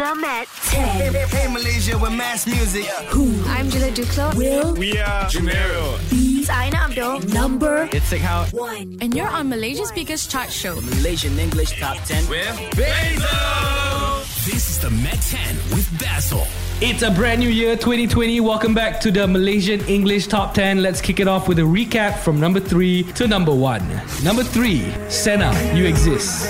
The 0.00 0.14
Met 0.14 0.48
10. 0.72 1.12
Hey, 1.12 1.26
hey, 1.28 1.52
Malaysia, 1.52 1.98
with 1.98 2.12
mass 2.12 2.46
music. 2.46 2.86
Who? 3.12 3.36
I'm 3.48 3.68
Julia 3.68 3.92
Duclos. 3.92 4.34
Will, 4.34 4.72
We 4.74 4.96
are 4.96 5.24
Jumero. 5.28 6.00
Aina 6.48 6.88
Abdul. 6.88 7.20
Number 7.34 7.86
It's 7.92 8.06
Sick 8.06 8.22
How 8.22 8.46
one. 8.46 8.96
And 9.02 9.14
you're 9.14 9.28
on 9.28 9.50
Malaysia's 9.50 9.92
biggest 9.92 10.30
Chart 10.30 10.50
Show. 10.50 10.80
Malaysian 10.80 11.38
English 11.38 11.78
Top 11.78 11.98
10. 12.06 12.26
with 12.30 12.56
Basil. 12.78 14.24
This 14.50 14.70
is 14.70 14.78
the 14.78 14.88
Met 14.88 15.20
10 15.20 15.56
with 15.68 15.86
Basil. 16.00 16.46
It's 16.80 17.02
a 17.02 17.10
brand 17.10 17.40
new 17.40 17.50
year, 17.50 17.76
2020. 17.76 18.40
Welcome 18.40 18.72
back 18.72 19.00
to 19.00 19.10
the 19.10 19.26
Malaysian 19.28 19.80
English 19.80 20.28
Top 20.28 20.54
10. 20.54 20.80
Let's 20.80 21.02
kick 21.02 21.20
it 21.20 21.28
off 21.28 21.46
with 21.46 21.58
a 21.58 21.68
recap 21.76 22.20
from 22.20 22.40
number 22.40 22.58
3 22.58 23.02
to 23.20 23.28
number 23.28 23.54
1. 23.54 23.86
Number 24.24 24.44
3, 24.44 24.82
Senna, 25.10 25.52
You 25.74 25.84
Exist. 25.84 26.48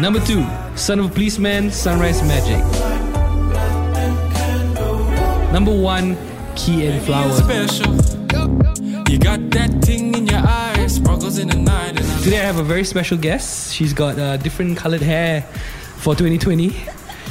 Number 0.00 0.20
2, 0.20 0.46
Son 0.76 1.00
of 1.00 1.06
a 1.06 1.08
Policeman, 1.08 1.72
Sunrise 1.72 2.22
Magic. 2.22 2.62
Number 5.52 5.76
1, 5.76 6.16
Key 6.54 6.86
and 6.86 7.04
Flower. 7.04 7.26
You 9.10 9.18
got 9.18 9.50
that 9.50 9.70
thing 9.82 10.14
in 10.14 10.28
your 10.28 10.38
eyes, 10.38 10.94
sparkles 10.94 11.38
in 11.38 11.48
the 11.48 11.56
night. 11.56 11.96
Today 12.22 12.38
I 12.38 12.44
have 12.44 12.58
a 12.58 12.62
very 12.62 12.84
special 12.84 13.18
guest. 13.18 13.74
She's 13.74 13.92
got 13.92 14.16
uh, 14.20 14.36
different 14.36 14.76
colored 14.76 15.02
hair 15.02 15.42
for 15.96 16.14
2020. 16.14 16.76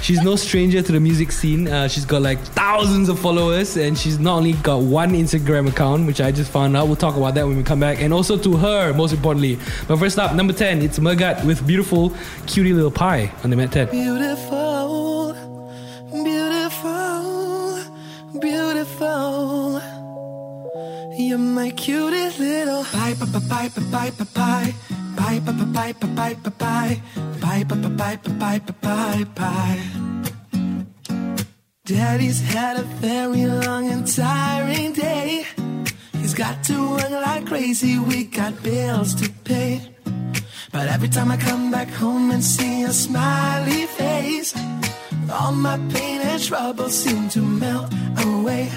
She's 0.01 0.21
no 0.21 0.35
stranger 0.35 0.81
to 0.81 0.91
the 0.91 0.99
music 0.99 1.31
scene. 1.31 1.67
Uh, 1.67 1.87
she's 1.87 2.05
got 2.05 2.21
like 2.21 2.39
thousands 2.39 3.09
of 3.09 3.19
followers, 3.19 3.77
and 3.77 3.97
she's 3.97 4.19
not 4.19 4.38
only 4.38 4.53
got 4.53 4.81
one 4.81 5.11
Instagram 5.11 5.67
account, 5.67 6.07
which 6.07 6.21
I 6.21 6.31
just 6.31 6.51
found 6.51 6.77
out. 6.77 6.88
We'll 6.88 6.95
talk 6.95 7.15
about 7.17 7.35
that 7.35 7.45
when 7.45 7.57
we 7.57 7.63
come 7.63 7.79
back, 7.79 8.02
and 8.02 8.13
also 8.13 8.38
to 8.38 8.55
her, 8.57 8.93
most 8.93 9.13
importantly. 9.13 9.57
But 9.88 9.97
first 9.97 10.17
up, 10.19 10.35
number 10.35 10.53
10, 10.53 10.81
it's 10.81 10.99
Mergat 10.99 11.45
with 11.45 11.65
beautiful, 11.65 12.13
cutie 12.45 12.73
little 12.73 12.91
pie 12.91 13.31
on 13.43 13.49
the 13.49 13.55
Met 13.55 13.71
10. 13.71 13.89
Beautiful, 13.89 15.33
beautiful, 16.23 17.83
beautiful. 18.39 19.81
You're 21.17 21.38
my 21.38 21.72
cutie 21.72 22.29
little 22.39 22.83
pie, 22.83 23.16
pie, 23.16 23.25
pie, 23.50 23.69
pie, 23.69 24.11
pie, 24.11 24.25
pie, 24.33 24.75
pie, 25.28 25.39
pie, 25.39 25.53
pie, 25.73 25.94
pie, 25.94 26.14
pie, 26.16 26.36
pie, 26.36 26.52
pie, 26.58 27.02
pie, 27.42 27.64
pie, 27.64 27.89
pie, 27.97 28.17
pie, 28.17 28.59
pie, 28.59 28.73
pie, 28.81 29.25
pie. 29.36 29.80
Daddy's 31.84 32.42
had 32.42 32.78
a 32.78 32.84
very 33.02 33.45
long 33.45 33.89
and 33.92 34.08
tiring 34.08 34.94
day. 34.94 35.45
He's 36.14 36.34
got 36.34 36.64
to 36.66 36.92
work 36.92 37.09
like 37.09 37.45
crazy. 37.45 38.00
We 38.00 38.25
got 38.25 38.61
bills 38.64 39.16
to 39.16 39.30
pay. 39.44 39.81
But 40.72 40.88
every 40.88 41.09
time 41.09 41.31
I 41.31 41.38
come 41.38 41.72
back 41.72 41.89
home 41.89 42.31
and 42.31 42.44
see 42.44 42.84
a 42.84 42.94
smiley 42.94 43.86
face, 44.00 44.53
all 45.31 45.52
my 45.52 45.78
pain 45.94 46.22
and 46.22 46.41
trouble 46.41 46.89
seem 46.89 47.30
to 47.30 47.41
melt 47.41 47.91
away. 48.25 48.69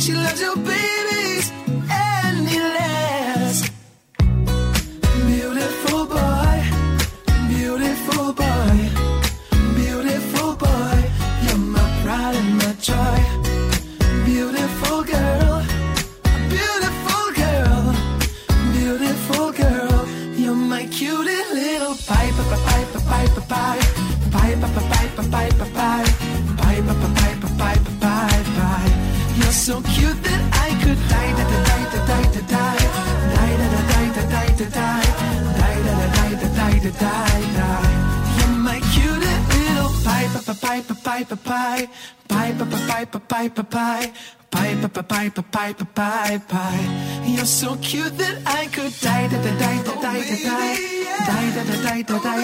she 0.00 0.14
loves 0.14 0.40
you, 0.40 0.56
baby. 0.56 1.19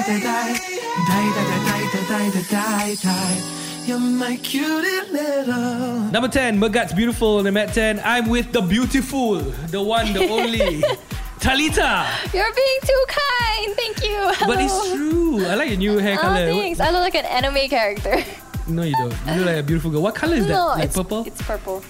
Die, 0.07 0.21
die, 0.21 0.21
die, 0.21 1.31
die, 1.33 1.33
da, 1.35 2.01
die, 2.09 2.31
die, 2.31 2.43
die, 2.49 2.97
die. 3.03 3.43
You're 3.87 3.99
my 3.99 4.37
cutie 4.37 5.01
little. 5.11 6.11
Number 6.13 6.29
10, 6.29 6.61
Mergat's 6.61 6.93
beautiful 6.93 7.43
the 7.43 7.51
10. 7.51 8.01
I'm 8.05 8.29
with 8.29 8.53
the 8.53 8.61
beautiful, 8.63 9.41
the 9.71 9.83
one, 9.83 10.13
the 10.13 10.29
only, 10.29 10.85
Talitha. 11.41 12.07
You're 12.33 12.53
being 12.55 12.81
too 12.83 13.05
kind. 13.09 13.75
Thank 13.77 14.05
you. 14.05 14.47
But 14.47 14.61
it's 14.61 14.93
true. 14.95 15.45
I 15.45 15.55
like 15.57 15.71
your 15.71 15.79
new 15.79 15.99
hair 15.99 16.17
Oh, 16.19 16.23
color. 16.23 16.53
thanks. 16.53 16.79
I 16.79 16.91
look 16.93 17.01
like 17.03 17.17
an 17.17 17.25
anime 17.27 17.69
character. 17.69 18.23
No, 18.69 18.83
you 18.83 18.95
don't. 18.99 19.13
You 19.27 19.35
look 19.43 19.47
like 19.47 19.57
a 19.59 19.63
beautiful 19.65 19.91
girl. 19.91 20.03
What 20.03 20.15
color 20.15 20.37
is 20.37 20.47
that? 20.47 20.53
no, 20.53 20.67
like 20.69 20.85
it's 20.85 20.95
purple? 20.97 21.25
It's 21.27 21.43
purple. 21.43 21.83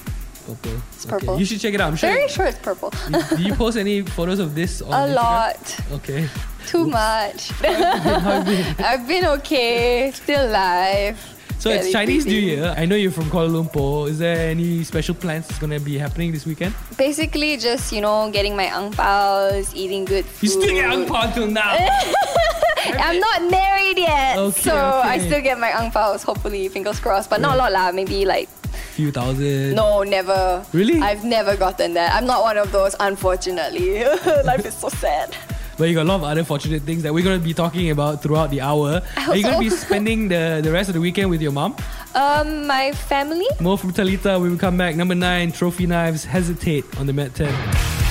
purple. 0.46 0.72
It's 0.94 1.04
purple. 1.04 1.38
You 1.38 1.44
should 1.44 1.60
check 1.60 1.74
it 1.74 1.80
out. 1.82 1.88
I'm 1.90 1.96
sure. 1.96 2.08
Very 2.10 2.28
sure 2.28 2.46
it's 2.46 2.58
purple. 2.58 2.92
Do 3.36 3.42
you 3.42 3.54
post 3.54 3.76
any 3.76 4.00
photos 4.02 4.38
of 4.38 4.54
this 4.54 4.80
on 4.82 4.92
A 4.92 4.96
Instagram? 5.12 5.14
lot. 5.14 5.80
Okay. 5.92 6.28
Too 6.66 6.86
much. 6.86 7.50
How 7.62 8.42
have 8.42 8.48
you 8.48 8.62
been? 8.74 8.84
I've 8.84 9.06
been 9.06 9.24
okay. 9.38 10.10
Still 10.12 10.50
alive. 10.50 11.18
So 11.58 11.70
it's 11.70 11.88
Very 11.88 11.92
Chinese 11.92 12.26
New. 12.26 12.36
Year. 12.36 12.74
I 12.76 12.84
know 12.84 12.96
you're 12.96 13.10
from 13.10 13.30
Kuala 13.32 13.48
Lumpur. 13.48 14.08
Is 14.10 14.18
there 14.18 14.50
any 14.50 14.84
special 14.84 15.14
plans 15.14 15.48
that's 15.48 15.58
gonna 15.58 15.80
be 15.80 15.96
happening 15.96 16.30
this 16.32 16.44
weekend? 16.44 16.74
Basically, 16.98 17.56
just 17.56 17.92
you 17.92 18.00
know, 18.02 18.30
getting 18.30 18.54
my 18.54 18.64
ang 18.68 18.92
paos, 18.92 19.72
eating 19.74 20.04
good 20.04 20.26
food. 20.26 20.42
You 20.42 20.48
still 20.50 20.74
get 20.74 20.90
ang 20.92 21.06
pao 21.06 21.30
till 21.32 21.46
now. 21.48 21.72
I'm 23.00 23.18
not 23.18 23.50
married 23.50 23.98
yet, 23.98 24.36
Okay, 24.38 24.60
so 24.70 24.76
I 24.76 25.18
still 25.18 25.40
get 25.40 25.58
my 25.58 25.70
ang 25.72 25.90
paos. 25.90 26.22
Hopefully, 26.22 26.68
fingers 26.68 27.00
crossed, 27.00 27.30
but 27.30 27.40
not 27.40 27.54
a 27.54 27.58
lot 27.58 27.72
lah. 27.72 27.90
Maybe 27.90 28.26
like 28.26 28.48
Few 28.94 29.10
thousand. 29.10 29.74
no, 29.74 30.02
never. 30.04 30.64
Really? 30.72 31.00
I've 31.00 31.24
never 31.24 31.56
gotten 31.56 31.94
that. 31.94 32.12
I'm 32.12 32.26
not 32.26 32.42
one 32.42 32.58
of 32.58 32.70
those. 32.70 32.94
Unfortunately, 33.00 34.04
life 34.44 34.64
is 34.64 34.76
so 34.76 34.88
sad. 34.88 35.34
But 35.78 35.88
you 35.88 35.94
got 35.94 36.02
a 36.02 36.08
lot 36.08 36.16
of 36.16 36.24
other 36.24 36.44
fortunate 36.44 36.82
things 36.82 37.02
that 37.02 37.12
we're 37.12 37.24
gonna 37.24 37.38
be 37.38 37.54
talking 37.54 37.90
about 37.90 38.22
throughout 38.22 38.50
the 38.50 38.62
hour. 38.62 39.02
Are 39.16 39.36
you 39.36 39.42
gonna 39.42 39.56
hope 39.56 39.62
be 39.64 39.70
spending 39.86 40.28
the, 40.28 40.60
the 40.62 40.72
rest 40.72 40.88
of 40.88 40.94
the 40.94 41.00
weekend 41.00 41.30
with 41.30 41.42
your 41.42 41.52
mom? 41.52 41.76
Um, 42.14 42.66
my 42.66 42.92
family. 42.92 43.46
More 43.60 43.76
from 43.76 43.92
Talitha 43.92 44.38
when 44.38 44.52
we 44.52 44.58
come 44.58 44.76
back. 44.78 44.96
Number 44.96 45.14
nine, 45.14 45.52
Trophy 45.52 45.86
Knives 45.86 46.24
Hesitate 46.24 46.84
on 46.98 47.06
the 47.06 47.12
Met 47.12 47.34
10. 47.34 48.05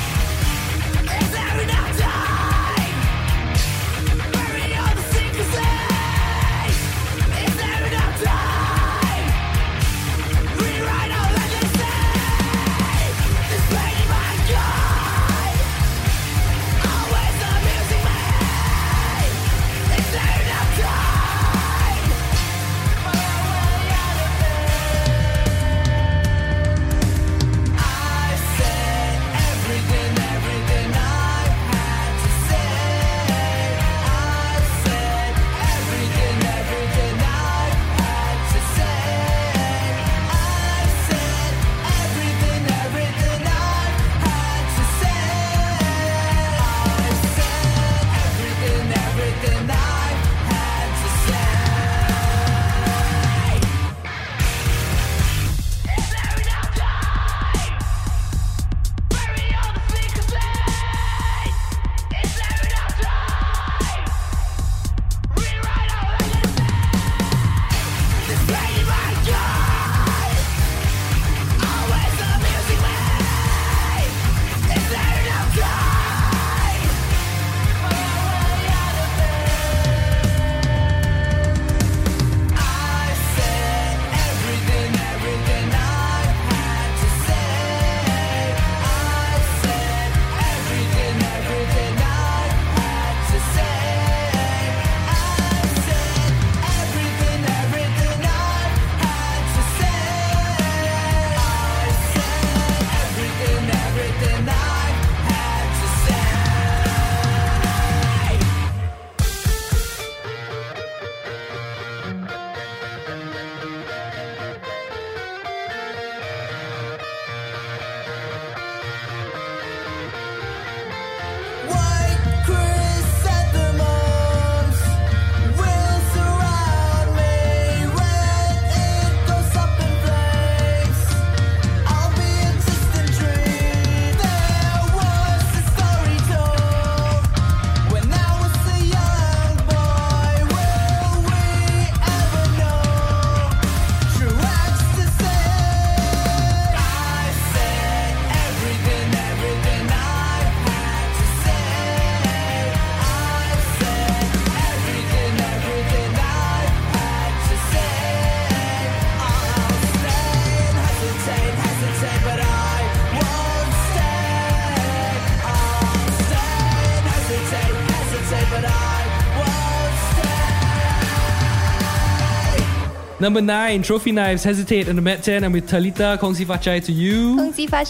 Number 173.26 173.42
nine, 173.42 173.82
Trophy 173.82 174.12
Knives 174.12 174.44
Hesitate 174.44 174.88
on 174.88 174.96
the 174.98 175.02
Met 175.02 175.24
10. 175.24 175.44
I'm 175.44 175.52
with 175.52 175.68
Talitha 175.68 176.16
Kong 176.22 176.36
Si 176.36 176.46
Fa 176.46 176.60
Chai 176.60 176.80
to 176.82 176.92
you. 176.92 177.36
Kong 177.36 177.52
Si 177.54 177.66
Fa. 177.66 177.84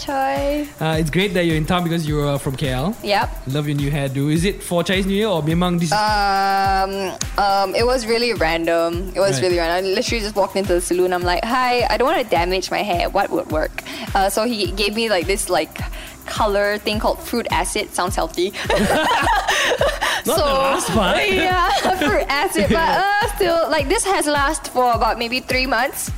Uh, 0.80 0.96
it's 0.98 1.10
great 1.10 1.34
that 1.34 1.44
you're 1.44 1.56
in 1.56 1.66
town 1.66 1.84
because 1.84 2.08
you're 2.08 2.26
uh, 2.26 2.38
from 2.38 2.56
KL. 2.56 2.96
Yep. 3.04 3.30
Love 3.48 3.68
your 3.68 3.76
new 3.76 3.90
hair, 3.90 4.08
hairdo. 4.08 4.32
Is 4.32 4.46
it 4.46 4.62
for 4.62 4.82
Chinese 4.82 5.04
New 5.04 5.12
Year 5.12 5.28
or 5.28 5.42
memang 5.42 5.78
this? 5.78 5.92
Um, 5.92 7.18
um, 7.36 7.74
it 7.74 7.84
was 7.84 8.06
really 8.06 8.32
random. 8.32 9.12
It 9.14 9.20
was 9.20 9.34
Right. 9.34 9.42
really 9.42 9.58
random. 9.58 9.84
I 9.84 9.94
literally 9.94 10.22
just 10.24 10.36
walked 10.36 10.56
into 10.56 10.72
the 10.72 10.80
saloon. 10.80 11.12
I'm 11.12 11.22
like, 11.22 11.44
hi, 11.44 11.84
I 11.84 11.98
don't 11.98 12.08
want 12.08 12.24
to 12.24 12.30
damage 12.30 12.70
my 12.70 12.82
hair. 12.82 13.10
What 13.10 13.28
would 13.28 13.50
work? 13.50 13.82
Uh, 14.14 14.30
so 14.30 14.44
he 14.44 14.72
gave 14.72 14.94
me 14.94 15.10
like 15.10 15.26
this 15.26 15.50
like 15.50 15.78
color 16.26 16.78
thing 16.78 16.98
called 16.98 17.18
fruit 17.20 17.46
acid. 17.50 17.94
Sounds 17.94 18.14
healthy. 18.16 18.50
Not 20.26 20.38
the 20.38 20.44
last 20.44 20.90
part. 20.90 21.18
yeah, 21.30 21.70
fruit 21.98 22.26
acid. 22.28 22.66
But 22.68 23.02
uh, 23.04 23.36
still, 23.36 23.70
like 23.70 23.88
this 23.88 24.04
has 24.04 24.26
lasted 24.26 24.72
for 24.72 24.90
about 24.92 25.18
maybe 25.18 25.40
three 25.40 25.66
months. 25.66 26.10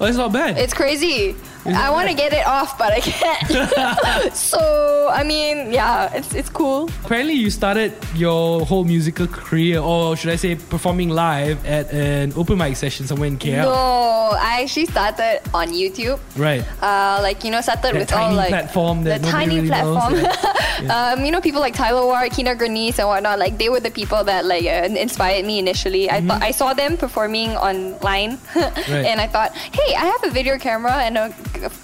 Oh, 0.00 0.06
it's 0.06 0.16
not 0.18 0.32
bad. 0.32 0.58
It's 0.58 0.74
crazy. 0.74 1.36
I 1.66 1.90
want 1.90 2.08
to 2.08 2.14
get 2.14 2.32
it 2.32 2.46
off, 2.46 2.76
but 2.76 2.92
I 2.92 3.00
can't. 3.00 4.34
so 4.34 5.08
I 5.10 5.24
mean, 5.24 5.72
yeah, 5.72 6.12
it's 6.14 6.34
it's 6.34 6.50
cool. 6.50 6.90
Apparently, 7.04 7.34
you 7.34 7.50
started 7.50 7.94
your 8.14 8.66
whole 8.66 8.84
musical 8.84 9.26
career, 9.26 9.80
or 9.80 10.16
should 10.16 10.30
I 10.30 10.36
say, 10.36 10.56
performing 10.56 11.08
live 11.08 11.64
at 11.64 11.92
an 11.92 12.32
open 12.36 12.58
mic 12.58 12.76
session 12.76 13.06
somewhere 13.06 13.28
in 13.28 13.38
KL. 13.38 13.64
No, 13.64 14.36
I 14.36 14.62
actually 14.62 14.86
started 14.86 15.40
on 15.54 15.68
YouTube. 15.68 16.20
Right. 16.36 16.64
Uh, 16.82 17.20
like 17.22 17.44
you 17.44 17.50
know, 17.50 17.60
started 17.60 17.94
That 17.94 17.94
with 17.94 18.12
all 18.12 18.28
tiny 18.28 18.36
like 18.36 18.48
platform 18.50 19.04
that 19.04 19.22
the 19.22 19.30
tiny 19.30 19.56
really 19.56 19.68
platform. 19.68 20.20
knows. 20.20 20.90
um, 20.90 21.24
you 21.24 21.30
know, 21.30 21.40
people 21.40 21.60
like 21.60 21.74
Tyler 21.74 22.04
Ward, 22.04 22.30
Kina 22.32 22.54
Grannis, 22.54 22.98
and 22.98 23.08
whatnot. 23.08 23.38
Like 23.38 23.56
they 23.58 23.68
were 23.68 23.80
the 23.80 23.90
people 23.90 24.22
that 24.24 24.44
like 24.44 24.64
uh, 24.64 24.92
inspired 24.92 25.44
me 25.46 25.58
initially. 25.58 26.10
I 26.10 26.20
thought 26.20 26.42
I 26.42 26.50
saw 26.50 26.74
them 26.74 26.96
performing 26.96 27.56
online, 27.56 28.38
and 28.88 29.20
I 29.20 29.26
thought, 29.26 29.54
hey, 29.54 29.94
I 29.94 30.04
have 30.06 30.24
a 30.24 30.30
video 30.30 30.58
camera 30.58 30.92
and 31.00 31.16
a 31.16 31.34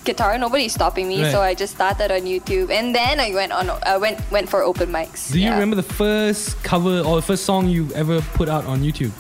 guitar. 0.05 0.37
Nobody's 0.39 0.73
stopping 0.75 1.09
me, 1.09 1.23
Right. 1.23 1.33
so 1.33 1.41
I 1.41 1.55
just 1.55 1.75
started 1.75 2.11
on 2.11 2.23
YouTube, 2.23 2.71
and 2.71 2.95
then 2.95 3.21
I 3.21 3.33
went 3.35 3.53
on. 3.53 3.71
I 3.85 3.97
went 3.97 4.19
went 4.31 4.49
for 4.49 4.63
open 4.63 4.91
mics. 4.93 5.31
Do 5.33 5.39
you 5.39 5.47
Yeah. 5.47 5.55
remember 5.55 5.77
the 5.77 5.83
first 5.95 6.63
cover 6.63 7.01
or 7.01 7.17
the 7.17 7.23
first 7.23 7.45
song 7.45 7.69
you 7.69 7.89
ever 7.95 8.21
put 8.35 8.49
out 8.49 8.65
on 8.67 8.81
YouTube? 8.83 9.13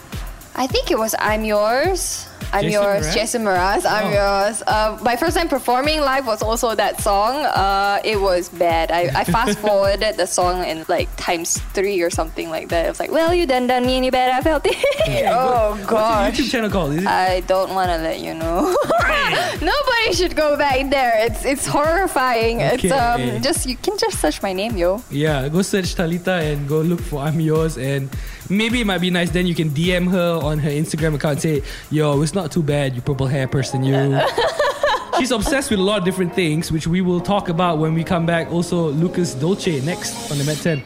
I 0.54 0.66
think 0.66 0.90
it 0.90 0.98
was 0.98 1.14
I'm 1.18 1.44
Yours. 1.44 2.26
I'm 2.52 2.62
Jason 2.64 2.72
yours, 2.82 3.06
Mraz? 3.06 3.14
Jason 3.14 3.42
Mraz. 3.44 3.86
I'm 3.86 4.06
Oh. 4.08 4.10
yours. 4.10 4.62
Uh, 4.66 4.98
my 5.02 5.14
first 5.14 5.36
time 5.36 5.46
performing 5.48 6.00
live 6.00 6.26
was 6.26 6.42
also 6.42 6.74
that 6.74 7.00
song. 7.00 7.36
Uh, 7.46 8.00
it 8.04 8.20
was 8.20 8.48
bad. 8.48 8.90
I, 8.90 9.02
I 9.20 9.22
fast 9.36 9.60
forwarded 9.60 10.16
the 10.16 10.26
song 10.26 10.64
in 10.64 10.84
like 10.88 11.06
times 11.14 11.58
three 11.74 12.02
or 12.02 12.10
something 12.10 12.50
like 12.50 12.68
that. 12.70 12.86
It 12.86 12.88
was 12.88 12.98
like, 12.98 13.12
well, 13.12 13.32
you 13.32 13.46
done 13.46 13.68
done 13.68 13.86
me 13.86 14.04
you 14.04 14.10
bet 14.10 14.32
I 14.32 14.40
felt 14.42 14.66
it. 14.66 14.74
oh 15.30 15.76
What's 15.78 15.86
gosh. 15.86 16.38
your 16.38 16.46
YouTube 16.46 16.50
channel 16.50 16.70
called? 16.70 16.94
It? 16.94 17.06
I 17.06 17.38
don't 17.46 17.70
want 17.72 17.88
to 17.90 17.98
let 17.98 18.18
you 18.18 18.34
know. 18.34 18.74
Nobody 19.62 20.12
should 20.14 20.34
go 20.34 20.56
back 20.58 20.90
there. 20.90 21.12
It's 21.26 21.44
it's 21.44 21.66
horrifying. 21.66 22.58
It's 22.60 22.90
um 22.90 23.42
just 23.42 23.66
you 23.66 23.76
can 23.76 23.96
just 23.96 24.18
search 24.18 24.42
my 24.42 24.52
name, 24.52 24.76
yo. 24.76 25.04
yeah, 25.08 25.48
go 25.48 25.62
search 25.62 25.94
Talitha 25.94 26.42
and 26.42 26.66
go 26.68 26.80
look 26.80 27.00
for 27.00 27.20
I'm 27.22 27.38
Yours. 27.38 27.78
And 27.78 28.10
maybe 28.50 28.80
it 28.80 28.86
might 28.86 29.00
be 29.00 29.10
nice 29.10 29.30
then 29.30 29.46
you 29.46 29.54
can 29.54 29.70
DM 29.70 30.10
her 30.10 30.40
on 30.42 30.58
her 30.58 30.70
Instagram 30.70 31.14
account 31.14 31.32
and 31.32 31.42
say, 31.42 31.62
Yo, 31.90 32.20
it's 32.22 32.34
not 32.34 32.50
too 32.52 32.62
bad, 32.62 32.94
you 32.94 33.02
purple 33.02 33.26
hair 33.26 33.48
person, 33.48 33.82
you. 33.82 34.20
She's 35.18 35.30
obsessed 35.30 35.70
with 35.70 35.80
a 35.80 35.82
lot 35.82 35.98
of 35.98 36.04
different 36.04 36.34
things, 36.34 36.72
which 36.72 36.86
we 36.86 37.02
will 37.02 37.20
talk 37.20 37.50
about 37.50 37.78
when 37.78 37.92
we 37.92 38.02
come 38.02 38.24
back. 38.24 38.50
Also, 38.50 38.88
Lucas 38.90 39.34
Dolce 39.34 39.80
next 39.82 40.30
on 40.30 40.38
the 40.38 40.44
Met 40.44 40.56
10. 40.58 40.82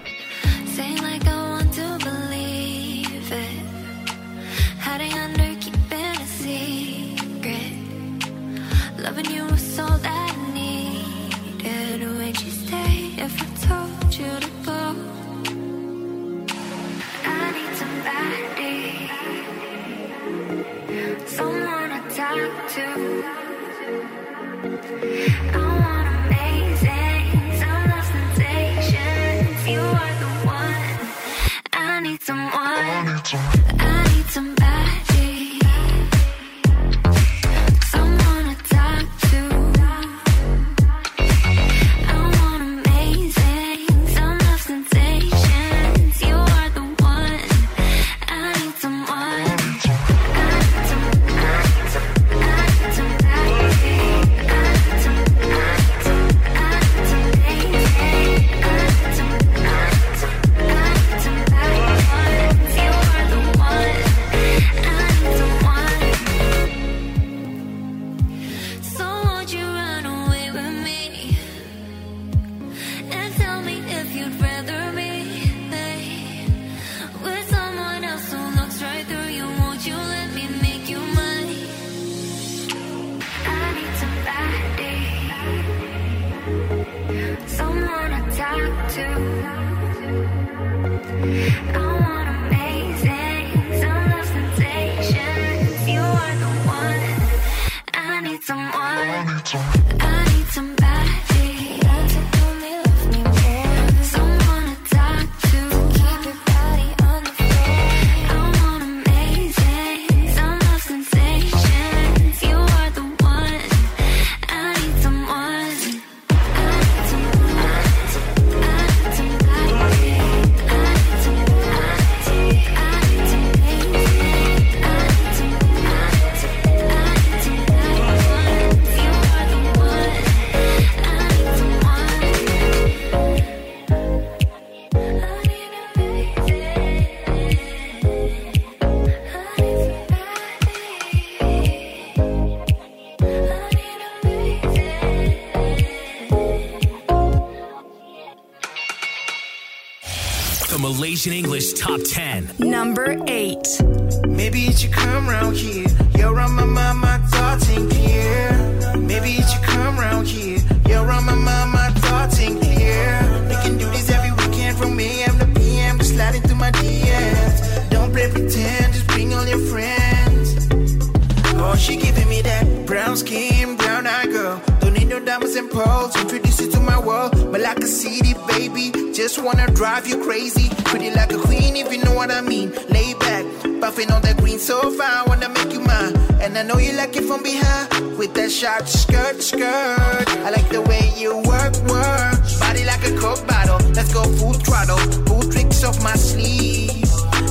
Short 188.54 188.87
skirt, 188.87 189.42
skirt. 189.42 190.28
I 190.46 190.50
like 190.50 190.68
the 190.68 190.80
way 190.82 191.11
you 191.16 191.34
work, 191.42 191.75
work. 191.90 192.38
Body 192.61 192.84
like 192.84 193.02
a 193.02 193.11
coke 193.18 193.44
bottle. 193.49 193.82
Let's 193.90 194.14
go 194.14 194.23
full 194.38 194.52
throttle. 194.52 195.02
Pull 195.26 195.42
tricks 195.50 195.82
off 195.82 196.00
my 196.04 196.14
sleeve. 196.14 197.02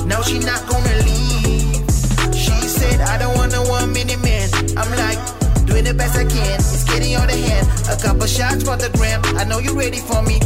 No, 0.06 0.22
she 0.22 0.38
not 0.38 0.64
gonna 0.66 0.96
leave. 1.04 1.84
She 2.32 2.56
said, 2.64 3.02
I 3.02 3.18
don't 3.18 3.36
want 3.36 3.52
no 3.52 3.62
one 3.68 3.92
minute 3.92 4.22
man. 4.22 4.48
I'm 4.78 4.90
like, 4.96 5.20
doing 5.66 5.84
the 5.84 5.92
best 5.92 6.16
I 6.16 6.24
can. 6.24 6.56
It's 6.56 6.84
getting 6.84 7.14
out 7.14 7.28
of 7.28 7.38
hand. 7.38 7.68
A 7.92 8.00
couple 8.00 8.26
shots 8.26 8.64
for 8.64 8.76
the 8.76 8.88
gram. 8.96 9.20
I 9.36 9.44
know 9.44 9.58
you're 9.58 9.76
ready 9.76 9.98
for 9.98 10.22
me. 10.22 10.40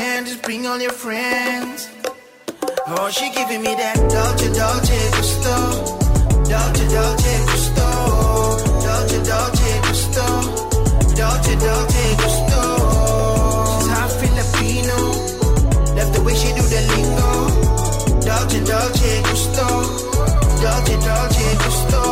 Pretend, 0.00 0.26
just 0.26 0.42
bring 0.42 0.66
all 0.66 0.80
your 0.80 0.92
friends. 0.92 1.88
Oh, 2.86 3.10
she 3.10 3.30
giving 3.32 3.62
me 3.62 3.74
that 3.74 3.96
Dolce, 3.96 4.48
Dolce, 4.58 5.00
Gusto. 5.16 5.56
Dolce, 6.50 6.84
Dolce, 6.94 7.32
Gusto. 7.50 7.86
Dolce, 8.86 9.18
Dolce, 9.30 9.70
Gusto. 9.86 10.26
Dolce, 11.20 11.54
Dolce, 11.64 12.04
Gusto. 12.22 12.60
She's 13.70 13.88
half 13.94 14.12
Filipino. 14.22 14.96
Love 15.96 16.10
the 16.14 16.22
way 16.24 16.34
she 16.34 16.50
do 16.58 16.64
the 16.74 16.80
lingo. 16.92 17.30
Dolce, 18.26 18.58
Dolce, 18.70 19.10
Gusto. 19.28 19.66
Dolce, 20.62 20.94
Dolce, 21.06 21.46
Gusto. 21.64 22.09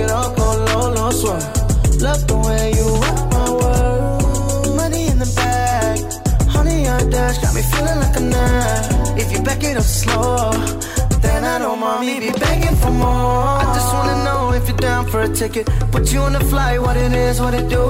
Back 0.00 0.08
it 0.08 0.16
up 0.16 0.38
on 0.40 0.64
low, 0.64 0.94
low 0.94 1.10
swell. 1.10 1.36
Love 2.00 2.26
the 2.26 2.36
way 2.46 2.72
you 2.72 2.86
rock 3.04 3.20
my 3.36 3.50
world. 3.50 4.74
Money 4.74 5.08
in 5.08 5.18
the 5.18 5.30
bag, 5.36 6.00
honey 6.48 6.88
on 6.88 7.10
dash, 7.10 7.36
got 7.42 7.54
me 7.54 7.60
feeling 7.60 7.98
like 8.00 8.16
a 8.16 8.20
nut. 8.20 9.18
If 9.20 9.30
you 9.30 9.42
back 9.42 9.62
it 9.62 9.76
up 9.76 9.82
slow, 9.82 10.52
then 11.20 11.44
I 11.44 11.58
know 11.58 11.76
mommy 11.76 12.18
be 12.18 12.30
begging 12.30 12.76
for 12.76 12.90
more. 12.90 13.60
I 13.60 13.72
just 13.74 13.92
wanna 13.92 14.24
know 14.24 14.52
if 14.54 14.66
you're 14.68 14.78
down 14.78 15.04
for 15.06 15.20
a 15.20 15.28
ticket. 15.28 15.66
Put 15.92 16.10
you 16.14 16.20
on 16.20 16.32
the 16.32 16.40
flight, 16.40 16.80
what 16.80 16.96
it 16.96 17.12
is, 17.12 17.38
what 17.38 17.52
it 17.52 17.68
do. 17.68 17.84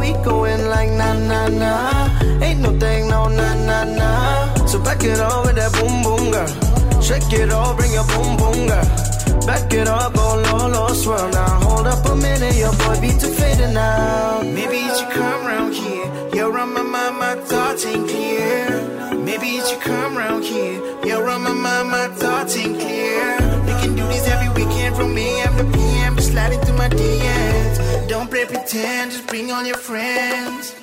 We 0.00 0.10
going 0.24 0.66
like 0.66 0.90
nah 0.90 1.14
nah 1.14 1.46
nah. 1.46 2.42
Ain't 2.42 2.62
no 2.62 2.76
thing, 2.80 3.06
no 3.06 3.28
nah 3.28 3.54
nah 3.54 3.84
nah. 3.84 4.66
So 4.66 4.80
back 4.82 5.04
it 5.04 5.20
up 5.20 5.46
with 5.46 5.54
that 5.54 5.70
boom 5.74 6.02
boom 6.02 6.32
girl. 6.32 7.00
Shake 7.00 7.32
it 7.32 7.52
all, 7.52 7.76
bring 7.76 7.92
your 7.92 8.06
boom 8.06 8.36
boom 8.38 8.66
girl. 8.66 9.03
Back 9.46 9.72
it 9.74 9.88
up, 9.88 10.12
oh, 10.16 10.42
go 10.42 10.56
low, 10.56 10.68
low, 10.68 10.94
swirl 10.94 11.28
now. 11.30 11.60
Hold 11.60 11.86
up 11.86 12.04
a 12.06 12.16
minute, 12.16 12.56
your 12.56 12.72
boy 12.72 12.98
be 13.00 13.10
too 13.10 13.28
faded 13.28 13.74
now. 13.74 14.40
Maybe 14.42 14.78
you 14.78 14.94
should 14.96 15.10
come 15.10 15.46
round 15.46 15.74
here. 15.74 16.06
You're 16.34 16.58
on 16.58 16.72
my 16.72 16.82
mind, 16.82 17.18
my 17.18 17.34
thoughts 17.34 17.84
ain't 17.84 18.08
clear. 18.08 19.14
Maybe 19.14 19.48
you 19.48 19.66
should 19.66 19.80
come 19.80 20.16
round 20.16 20.44
here. 20.44 20.80
You're 21.04 21.28
on 21.28 21.42
my 21.42 21.52
mind, 21.52 21.90
my 21.90 22.08
thoughts 22.08 22.56
ain't 22.56 22.80
clear. 22.80 23.36
We 23.66 23.72
can 23.82 23.94
do 23.94 24.06
this 24.08 24.26
every 24.28 24.48
weekend 24.48 24.96
from 24.96 25.16
AM 25.16 25.56
to 25.58 25.64
PM. 25.76 26.16
Just 26.16 26.32
slide 26.32 26.52
into 26.52 26.72
my 26.72 26.88
DMs. 26.88 28.08
Don't 28.08 28.30
play 28.30 28.46
pretend, 28.46 29.12
just 29.12 29.26
bring 29.26 29.50
all 29.50 29.64
your 29.64 29.76
friends. 29.76 30.74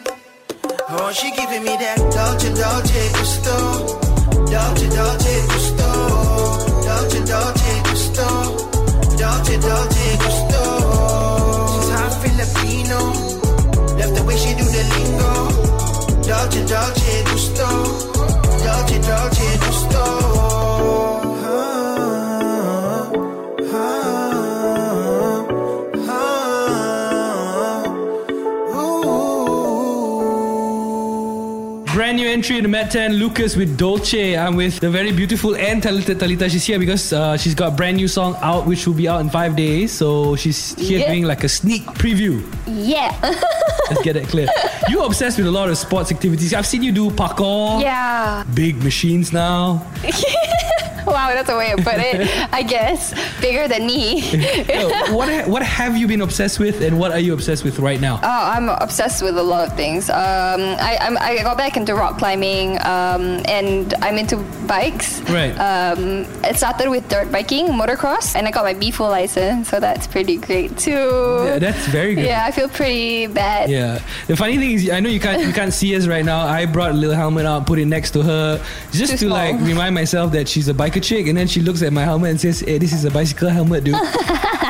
Oh, 0.90 1.12
she 1.12 1.32
giving 1.32 1.64
me 1.64 1.76
that 1.78 1.98
Dolce, 1.98 2.50
Dolce, 2.54 3.04
Gusto. 3.18 3.58
Dolce, 4.52 4.88
Dolce, 4.90 5.48
Gusto. 5.48 5.90
Dolce, 6.86 7.20
Dolce, 7.26 7.91
Gusto. 8.12 8.28
Dolce, 9.18 9.58
Dolce, 9.58 10.18
Gusto. 10.18 10.62
She's 11.72 11.90
half 11.92 12.22
Filipino. 12.22 13.00
Love 14.00 14.16
the 14.16 14.24
way 14.28 14.36
she 14.36 14.54
do 14.54 14.66
the 14.66 14.84
lingo. 14.94 15.34
Dolce, 16.28 16.66
Dolce, 16.66 17.24
Gusto. 17.24 17.68
Dolce, 18.66 19.00
Dolce, 19.00 19.58
Gusto. 19.60 20.31
Entry 32.32 32.58
in 32.58 32.64
the 32.64 32.70
Met 32.70 32.90
10, 32.92 33.16
Lucas 33.16 33.58
with 33.58 33.78
Dolce. 33.78 34.38
I'm 34.38 34.56
with 34.56 34.80
the 34.80 34.90
very 34.90 35.12
beautiful 35.12 35.56
and 35.58 35.84
talented 35.84 36.18
Talitha. 36.18 36.50
She's 36.50 36.66
here 36.66 36.80
because 36.80 37.12
uh, 37.12 37.36
she's 37.36 37.54
got 37.54 37.74
a 37.74 37.76
brand 37.76 37.98
new 37.98 38.08
song 38.08 38.38
out, 38.42 38.66
which 38.66 38.88
will 38.88 38.94
be 38.94 39.08
out 39.10 39.20
in 39.20 39.30
five 39.30 39.56
days. 39.58 39.92
So 39.92 40.38
she's 40.38 40.74
here 40.80 41.00
Yeah. 41.00 41.08
doing 41.08 41.24
like 41.26 41.44
a 41.44 41.50
sneak 41.50 41.84
preview. 42.00 42.42
Yeah. 42.68 43.12
Let's 43.90 44.02
get 44.02 44.16
it 44.16 44.30
clear. 44.30 44.48
You're 44.88 45.06
obsessed 45.06 45.38
with 45.40 45.48
a 45.48 45.52
lot 45.52 45.70
of 45.70 45.78
sports 45.78 46.10
activities. 46.10 46.54
I've 46.54 46.66
seen 46.66 46.84
you 46.84 46.94
do 46.94 47.10
parkour. 47.12 47.82
yeah. 47.82 48.46
Big 48.54 48.82
machines 48.82 49.34
now. 49.34 49.86
Wow, 51.12 51.34
that's 51.34 51.50
a 51.50 51.58
way 51.58 51.72
to 51.76 51.78
put 51.78 51.96
it. 51.98 52.30
I 52.54 52.64
guess 52.64 53.14
bigger 53.42 53.68
than 53.68 53.86
me. 53.86 54.22
What 55.12 55.48
what 55.48 55.64
have 55.64 55.98
you 55.98 56.08
been 56.08 56.22
obsessed 56.22 56.60
with, 56.60 56.82
and 56.82 56.98
what 57.00 57.12
are 57.12 57.20
you 57.20 57.34
obsessed 57.34 57.64
with 57.64 57.80
right 57.80 58.00
now? 58.00 58.20
Oh, 58.24 58.44
I'm 58.56 58.70
obsessed 58.70 59.22
with 59.24 59.38
a 59.38 59.44
lot 59.44 59.68
of 59.68 59.76
things. 59.76 60.10
Um, 60.10 60.62
I, 60.80 60.98
I'm, 61.02 61.18
I 61.18 61.42
got 61.44 61.58
back 61.58 61.76
into 61.76 61.96
rock 61.96 62.18
climbing, 62.18 62.78
um, 62.82 63.42
and 63.46 63.94
I'm 63.96 64.18
into 64.18 64.38
bikes. 64.68 65.22
Right. 65.30 65.52
Um, 65.58 66.26
it 66.44 66.56
started 66.58 66.90
with 66.90 67.08
dirt 67.10 67.32
biking, 67.32 67.68
motocross, 67.68 68.36
and 68.36 68.48
I 68.48 68.52
got 68.52 68.64
my 68.64 68.74
B 68.74 68.92
full 68.92 69.10
license, 69.10 69.70
so 69.70 69.80
that's 69.80 70.08
pretty 70.08 70.38
great 70.38 70.78
too. 70.78 70.92
Yeah, 71.46 71.60
that's 71.60 71.88
very 71.88 72.16
good. 72.16 72.26
Yeah, 72.26 72.46
I 72.46 72.52
feel 72.52 72.70
pretty 72.70 73.28
bad. 73.28 73.70
Yeah. 73.70 74.02
The 74.28 74.36
funny 74.38 74.58
thing 74.58 74.72
is, 74.72 74.90
I 74.90 75.00
know 75.00 75.10
you 75.10 75.20
can't 75.20 75.46
you 75.46 75.54
can't 75.54 75.74
see 75.74 75.96
us 75.96 76.08
right 76.08 76.24
now. 76.26 76.46
I 76.46 76.66
brought 76.66 76.92
a 76.92 76.96
little 76.96 77.16
helmet 77.16 77.46
out, 77.46 77.66
put 77.66 77.80
it 77.80 77.86
next 77.86 78.12
to 78.12 78.24
her, 78.24 78.64
just 78.92 79.14
Too 79.20 79.28
to 79.28 79.30
like 79.30 79.60
remind 79.62 79.96
myself 79.96 80.32
that 80.34 80.48
she's 80.48 80.68
a 80.68 80.74
biker 80.92 81.04
chick. 81.04 81.28
And 81.28 81.38
then 81.38 81.48
she 81.48 81.62
looks 81.62 81.82
at 81.82 81.94
my 81.94 82.04
helmet 82.04 82.32
and 82.32 82.42
says, 82.42 82.60
"Hey, 82.62 82.78
this 82.78 82.94
is 82.94 83.06
a 83.06 83.12
bicycle 83.12 83.50
helmet, 83.50 83.84
dude." 83.84 83.96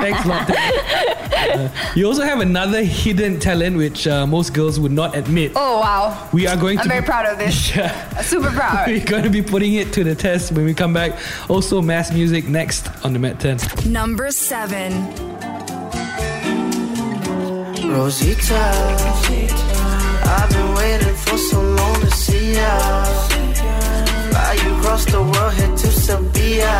Thanks, 0.02 0.26
a 0.26 0.28
lot. 0.28 0.50
Uh, 0.50 1.70
you 1.96 2.08
also 2.08 2.24
have 2.24 2.40
another 2.40 2.84
hidden 2.84 3.40
talent 3.40 3.76
which 3.78 4.08
uh, 4.08 4.26
most 4.26 4.54
girls 4.54 4.80
would 4.80 4.92
not 4.92 5.16
admit. 5.16 5.52
Oh 5.56 5.80
wow. 5.80 6.30
We 6.34 6.48
are 6.48 6.56
going 6.58 6.78
to 6.78 6.84
I'm 6.84 6.88
to. 6.88 6.90
very 6.90 7.02
be- 7.02 7.06
proud 7.06 7.26
of 7.26 7.38
this. 7.38 7.76
Yeah. 7.76 8.22
Super 8.22 8.50
proud. 8.52 8.88
We're 8.90 9.06
going 9.06 9.24
to 9.24 9.30
be 9.30 9.42
putting 9.42 9.74
it 9.74 9.94
to 9.94 10.04
the 10.04 10.16
test 10.16 10.52
when 10.52 10.66
we 10.66 10.74
come 10.74 10.94
back. 10.94 11.20
Also, 11.50 11.82
mass 11.82 12.12
music 12.12 12.48
next 12.48 12.90
on 13.06 13.14
the 13.14 13.20
Met 13.20 13.40
10. 13.40 13.60
Number 13.92 14.32
seven. 14.32 14.92
Rosita, 17.92 18.56
I've 20.24 20.50
been 20.50 20.74
waiting 20.76 21.16
for 21.16 21.38
so 21.38 21.62
long 21.62 22.00
to 22.02 22.12
see 22.12 22.54
ya. 22.54 23.71
Fly 24.52 24.64
you 24.66 24.76
across 24.80 25.06
the 25.06 25.22
world, 25.22 25.54
head 25.54 25.78
to 25.78 25.88
Sevilla. 25.88 26.76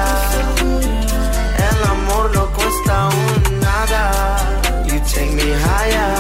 El 1.68 1.84
amor 1.94 2.30
no 2.36 2.46
cuesta 2.52 3.08
un 3.08 3.60
nada. 3.62 4.04
You 4.88 5.00
take 5.08 5.32
me 5.32 5.50
higher, 5.66 6.12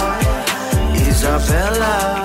Isabella. 1.09 2.23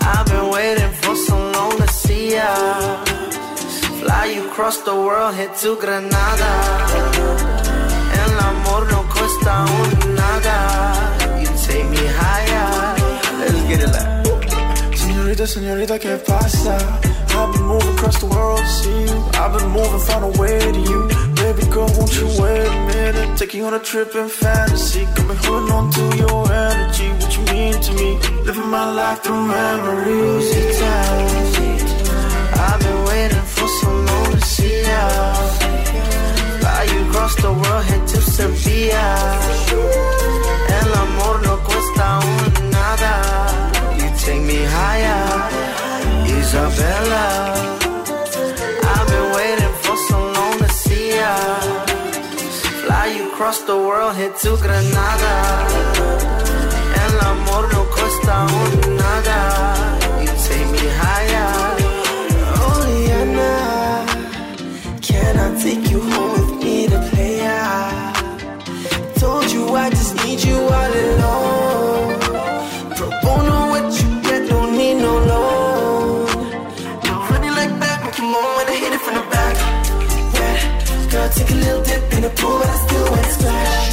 I've 0.00 0.26
been 0.32 0.48
waiting 0.48 0.92
for 1.02 1.14
so 1.14 1.36
long 1.52 1.76
to 1.76 1.88
see 1.88 2.36
ya. 2.36 2.54
Fly 4.00 4.32
you 4.34 4.48
across 4.48 4.78
the 4.78 4.94
world, 4.94 5.34
head 5.34 5.54
to 5.56 5.76
Granada. 5.76 6.52
El 8.22 8.32
amor 8.48 8.82
no 8.92 9.00
cuesta 9.12 9.66
un 9.78 10.14
nada. 10.14 10.56
You 11.38 11.48
take 11.66 11.88
me 11.90 12.04
higher. 12.20 12.96
Let's 13.40 13.60
get 13.68 13.80
it 13.82 13.92
like. 13.92 14.09
Señorita, 15.30 15.46
señorita, 15.46 15.98
¿qué 16.00 16.16
pasa? 16.26 16.76
I've 17.36 17.52
been 17.52 17.62
moving 17.62 17.94
across 17.94 18.18
the 18.18 18.26
world 18.26 18.58
to 18.58 18.66
see 18.66 19.02
you. 19.04 19.16
I've 19.34 19.56
been 19.56 19.70
moving, 19.70 20.00
find 20.00 20.24
a 20.24 20.40
way 20.40 20.58
to 20.58 20.80
you. 20.80 21.08
Baby 21.36 21.70
girl, 21.70 21.86
won't 21.96 22.12
you 22.18 22.26
wait 22.42 22.66
a 22.66 22.86
minute? 22.90 23.38
Take 23.38 23.54
you 23.54 23.64
on 23.64 23.74
a 23.74 23.78
trip 23.78 24.12
in 24.16 24.28
fantasy. 24.28 25.06
Me 25.28 25.34
holding 25.46 25.70
on 25.70 25.88
to 25.92 26.16
your 26.16 26.50
energy. 26.50 27.08
What 27.10 27.30
you 27.36 27.44
mean 27.54 27.74
to 27.80 27.92
me? 27.92 28.18
Living 28.42 28.70
my 28.70 28.90
life 28.92 29.22
through 29.22 29.46
memories. 29.46 30.82
I've 32.66 32.80
been 32.80 33.04
waiting 33.04 33.46
for 33.54 33.68
so 33.68 33.88
long 34.08 34.32
to 34.32 34.40
see 34.40 34.82
ya. 34.82 35.34
Fly 36.58 36.82
you 36.90 37.08
across 37.08 37.36
the 37.36 37.52
world, 37.52 37.84
head 37.84 38.08
to 38.08 38.20
Sevilla. 38.20 39.29
Across 53.50 53.66
the 53.66 53.76
world, 53.76 54.14
head 54.14 54.36
to 54.36 54.56
Granada. 54.62 55.34
El 57.02 57.14
amor 57.30 57.64
no 57.72 57.84
cuesta 57.94 58.46
un 58.46 58.96
nada. 58.96 59.38
You 60.22 60.32
take 60.46 60.70
me 60.74 60.84
higher. 61.00 61.50
Oh, 62.62 62.78
Rihanna, 62.86 63.52
can 65.02 65.36
I 65.36 65.48
take 65.60 65.90
you 65.90 66.00
home 66.00 66.32
with 66.32 66.64
me 66.64 66.86
to 66.92 66.98
play? 67.10 67.40
Told 69.18 69.50
you 69.50 69.74
I 69.74 69.90
just 69.90 70.14
need 70.24 70.40
you 70.44 70.58
all 70.78 70.92
alone. 71.06 72.20
Pro 72.94 73.08
bono, 73.22 73.56
what 73.72 73.86
you 74.00 74.10
get, 74.22 74.48
don't 74.48 74.76
need 74.78 74.98
no 75.06 75.14
loan. 75.30 76.28
You're 77.04 77.22
running 77.30 77.54
like 77.60 77.74
that, 77.82 77.98
make 78.04 78.18
you 78.18 78.26
moan 78.32 78.50
when 78.56 78.66
I 78.68 78.76
hit 78.82 78.92
it 78.92 79.00
from 79.00 79.14
the 79.18 79.24
back. 79.34 79.54
Wet, 80.34 80.60
girl, 81.10 81.28
take 81.34 81.50
a 81.50 81.54
little 81.54 81.82
dip 81.82 82.12
in 82.14 82.20
the 82.22 82.30
pool, 82.38 82.58
but 82.60 82.68
I 82.68 82.76
still 82.86 83.10
wet 83.12 83.29
splash. 83.40 83.88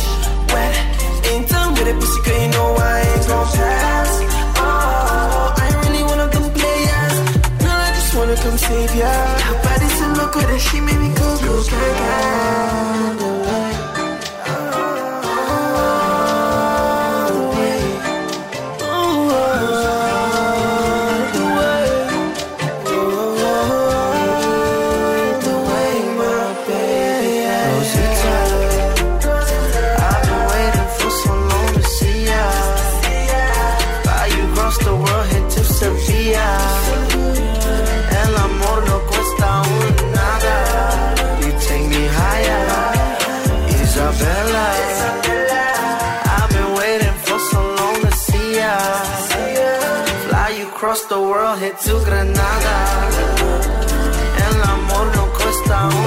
Wet, 0.53 0.75
ain't 1.31 1.47
done 1.49 1.71
with 1.73 1.87
it, 1.91 1.97
pussy, 1.99 2.19
girl, 2.25 2.39
you 2.43 2.49
know 2.55 2.69
I 2.75 2.95
ain't 3.11 3.27
gon' 3.27 3.47
pass. 3.57 4.11
Oh, 4.59 5.61
I 5.61 5.63
ain't 5.67 5.79
really 5.85 6.03
one 6.11 6.19
of 6.25 6.29
them 6.35 6.47
players. 6.57 7.15
No, 7.63 7.71
I 7.87 7.89
just 7.97 8.11
wanna 8.15 8.35
come 8.43 8.57
save 8.57 8.93
ya. 9.01 9.13
Her 9.47 9.57
body's 9.65 9.95
so 9.99 10.07
liquid 10.19 10.47
and 10.55 10.61
she 10.67 10.77
made 10.81 10.99
me 11.03 11.09
go 11.21 11.29
go 11.45 11.53
gaga. 11.71 12.76
Across 50.77 51.07
the 51.07 51.19
world, 51.19 51.57
head 51.57 51.75
to 51.79 51.93
Granada. 52.05 52.75
El 54.45 54.57
amor 54.61 55.07
no 55.15 55.25
cuesta 55.33 55.87
un 55.87 56.06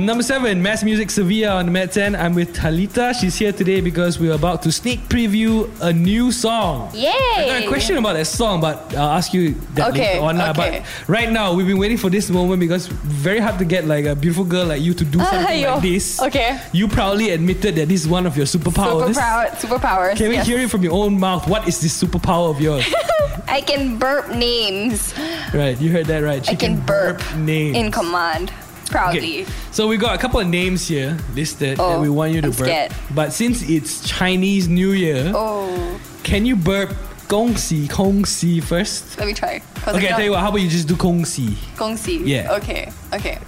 Number 0.00 0.22
seven, 0.22 0.62
Mass 0.62 0.82
Music 0.82 1.10
Sevilla 1.10 1.56
on 1.56 1.66
the 1.66 1.72
Met 1.72 1.92
10. 1.92 2.16
I'm 2.16 2.34
with 2.34 2.54
Talitha. 2.54 3.12
She's 3.12 3.36
here 3.36 3.52
today 3.52 3.82
because 3.82 4.18
we're 4.18 4.32
about 4.32 4.62
to 4.62 4.72
sneak 4.72 5.00
preview 5.08 5.68
a 5.82 5.92
new 5.92 6.32
song. 6.32 6.90
Yay! 6.94 7.10
I 7.10 7.46
got 7.46 7.62
a 7.64 7.68
question 7.68 7.98
about 7.98 8.14
that 8.14 8.24
song, 8.26 8.60
but 8.62 8.94
I'll 8.96 9.10
ask 9.10 9.34
you 9.34 9.54
that 9.74 9.90
Okay, 9.90 10.14
later 10.14 10.24
on. 10.24 10.40
uh, 10.40 10.50
okay. 10.56 10.82
But 11.06 11.08
right 11.08 11.30
now, 11.30 11.52
we've 11.52 11.66
been 11.66 11.78
waiting 11.78 11.98
for 11.98 12.08
this 12.08 12.30
moment 12.30 12.60
because 12.60 12.86
very 12.88 13.40
hard 13.40 13.58
to 13.58 13.64
get 13.66 13.84
like 13.84 14.06
a 14.06 14.16
beautiful 14.16 14.44
girl 14.44 14.66
like 14.66 14.80
you 14.80 14.94
to 14.94 15.04
do 15.04 15.18
something 15.18 15.46
Aiyo. 15.46 15.74
like 15.74 15.82
this. 15.82 16.20
Okay. 16.22 16.58
You 16.72 16.88
proudly 16.88 17.30
admitted 17.30 17.74
that 17.76 17.88
this 17.88 18.00
is 18.02 18.08
one 18.08 18.26
of 18.26 18.36
your 18.38 18.46
superpowers. 18.46 19.08
Super 19.08 19.20
proud, 19.20 19.48
superpowers. 19.52 20.16
Can 20.16 20.28
we 20.30 20.36
yes. 20.36 20.46
hear 20.46 20.58
it 20.60 20.70
from 20.70 20.82
your 20.82 20.94
own 20.94 21.20
mouth? 21.20 21.46
What 21.46 21.68
is 21.68 21.78
this 21.80 22.02
superpower 22.02 22.50
of 22.50 22.60
yours? 22.60 22.84
I 23.48 23.60
can 23.60 23.98
burp 23.98 24.30
names. 24.34 25.12
right, 25.52 25.78
you 25.80 25.90
heard 25.90 26.06
that 26.06 26.20
right. 26.20 26.44
She 26.46 26.52
I 26.52 26.54
can 26.54 26.80
burp 26.80 27.20
names. 27.36 27.76
in 27.76 27.90
command. 27.90 28.52
Proudly. 28.90 29.42
Okay. 29.42 29.52
So 29.70 29.86
we 29.86 29.96
got 29.96 30.14
a 30.14 30.18
couple 30.18 30.40
of 30.40 30.46
names 30.48 30.88
here 30.88 31.16
listed 31.34 31.78
that 31.78 31.82
Oh, 31.82 32.00
we 32.00 32.10
want 32.10 32.32
you 32.32 32.40
to 32.42 32.48
I'm 32.48 32.52
burp. 32.52 32.66
scared. 32.66 32.92
But 33.14 33.32
since 33.32 33.62
it's 33.62 34.02
Chinese 34.06 34.66
New 34.68 34.90
Year, 34.90 35.30
Oh, 35.34 36.00
can 36.24 36.44
you 36.44 36.56
burp 36.56 36.90
Gong 37.28 37.56
Si 37.56 37.86
Kong 37.86 38.24
Si 38.24 38.60
first? 38.60 39.16
let 39.18 39.26
me 39.28 39.34
try. 39.34 39.62
Okay, 39.86 40.08
I 40.08 40.10
tell 40.18 40.22
you 40.22 40.32
what, 40.32 40.40
how 40.40 40.48
about 40.48 40.60
you 40.60 40.68
just 40.68 40.88
do 40.88 40.96
Kong 40.96 41.24
Si? 41.24 41.56
Gong 41.76 41.96
Si. 41.96 42.18
Yeah. 42.24 42.52
Okay. 42.58 42.90
Okay. 43.14 43.38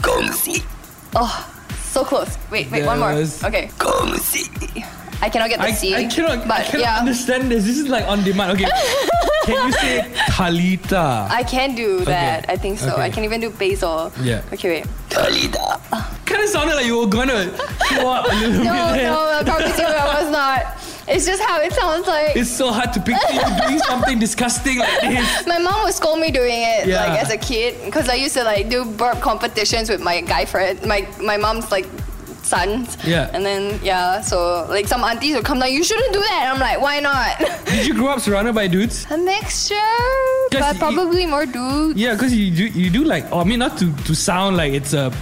Gong 0.00 0.30
Si. 0.32 0.62
Oh, 1.14 1.50
so 1.82 2.04
close. 2.04 2.38
Wait, 2.50 2.70
wait, 2.70 2.86
one 2.86 3.00
more. 3.00 3.10
Okay. 3.44 3.70
Gong 3.78 4.14
Si. 4.18 4.46
I 5.20 5.28
cannot 5.30 5.48
get 5.50 5.58
the 5.58 5.66
I, 5.66 5.72
C. 5.72 5.94
I 5.94 6.04
cannot, 6.06 6.46
But 6.46 6.60
I 6.60 6.64
cannot 6.64 6.80
yeah, 6.82 6.98
understand 6.98 7.50
this. 7.50 7.64
This 7.64 7.78
is 7.78 7.88
like 7.88 8.06
on 8.06 8.22
demand. 8.22 8.52
Okay. 8.52 8.70
can 9.44 9.66
you 9.66 9.72
say 9.72 10.12
Talitha? 10.28 11.26
I 11.30 11.42
can 11.42 11.74
do 11.74 12.04
that. 12.04 12.46
I 12.48 12.56
think 12.56 12.78
so. 12.78 12.92
okay. 12.92 13.02
I 13.02 13.10
can 13.10 13.24
even 13.24 13.40
do 13.40 13.50
basil. 13.50 14.12
Yeah. 14.22 14.42
Okay, 14.52 14.68
wait. 14.82 14.86
Talitha. 15.10 15.80
kind 16.24 16.42
of 16.44 16.48
sounded 16.50 16.74
like 16.76 16.86
you 16.86 16.98
were 16.98 17.06
gonna 17.06 17.50
show 17.88 18.08
up 18.10 18.26
a 18.30 18.34
little 18.36 18.64
No, 18.64 18.72
bit 18.92 19.02
there. 19.02 19.10
no, 19.10 19.18
I 19.28 19.42
promise 19.44 19.78
you, 19.78 19.84
I 19.84 20.22
was 20.22 20.30
not. 20.30 20.60
It's 21.10 21.24
just 21.24 21.42
how 21.42 21.58
it 21.62 21.72
sounds 21.72 22.06
like. 22.06 22.36
It's 22.36 22.50
so 22.50 22.70
hard 22.70 22.92
to 22.92 23.00
picture 23.00 23.32
you 23.32 23.40
doing 23.66 23.78
something 23.80 24.18
disgusting 24.18 24.78
like 24.78 25.00
this. 25.00 25.46
My 25.46 25.58
mom 25.58 25.82
would 25.84 25.94
scold 25.94 26.20
me 26.20 26.30
doing 26.30 26.62
it 26.62 26.86
Yeah. 26.86 27.06
like 27.06 27.22
as 27.22 27.30
a 27.30 27.38
kid 27.38 27.82
because 27.86 28.08
I 28.10 28.14
used 28.14 28.34
to 28.34 28.44
like 28.44 28.68
do 28.68 28.84
burp 28.84 29.20
competitions 29.20 29.88
with 29.88 30.00
my 30.02 30.20
guy 30.20 30.44
friend, 30.44 30.78
my 30.86 31.08
my 31.20 31.38
mom's 31.38 31.70
like 31.72 31.86
sons. 32.48 32.96
Yeah. 33.04 33.30
And 33.34 33.44
then 33.44 33.78
yeah, 33.82 34.20
so 34.20 34.66
like 34.68 34.86
some 34.88 35.02
aunties 35.04 35.34
would 35.36 35.44
come 35.44 35.58
down. 35.60 35.72
You 35.72 35.84
shouldn't 35.84 36.12
do 36.12 36.20
that. 36.20 36.50
I'm 36.52 36.60
like, 36.60 36.80
why 36.80 37.00
not? 37.00 37.38
Did 37.66 37.86
you 37.86 37.94
grow 37.94 38.08
up 38.08 38.20
surrounded 38.20 38.54
by 38.54 38.66
dudes? 38.68 39.06
a 39.10 39.18
mixture, 39.18 39.74
but 40.50 40.72
you- 40.74 40.78
probably 40.78 41.26
more 41.26 41.46
dudes. 41.46 41.98
Yeah, 42.00 42.14
because 42.14 42.32
you 42.34 42.50
do 42.50 42.64
you 42.66 42.90
do 42.90 43.04
like 43.04 43.24
oh, 43.32 43.40
I 43.40 43.44
mean 43.44 43.58
not 43.60 43.76
to 43.78 43.92
to 44.08 44.14
sound 44.14 44.56
like 44.56 44.72
it's 44.72 44.92
a 44.94 45.12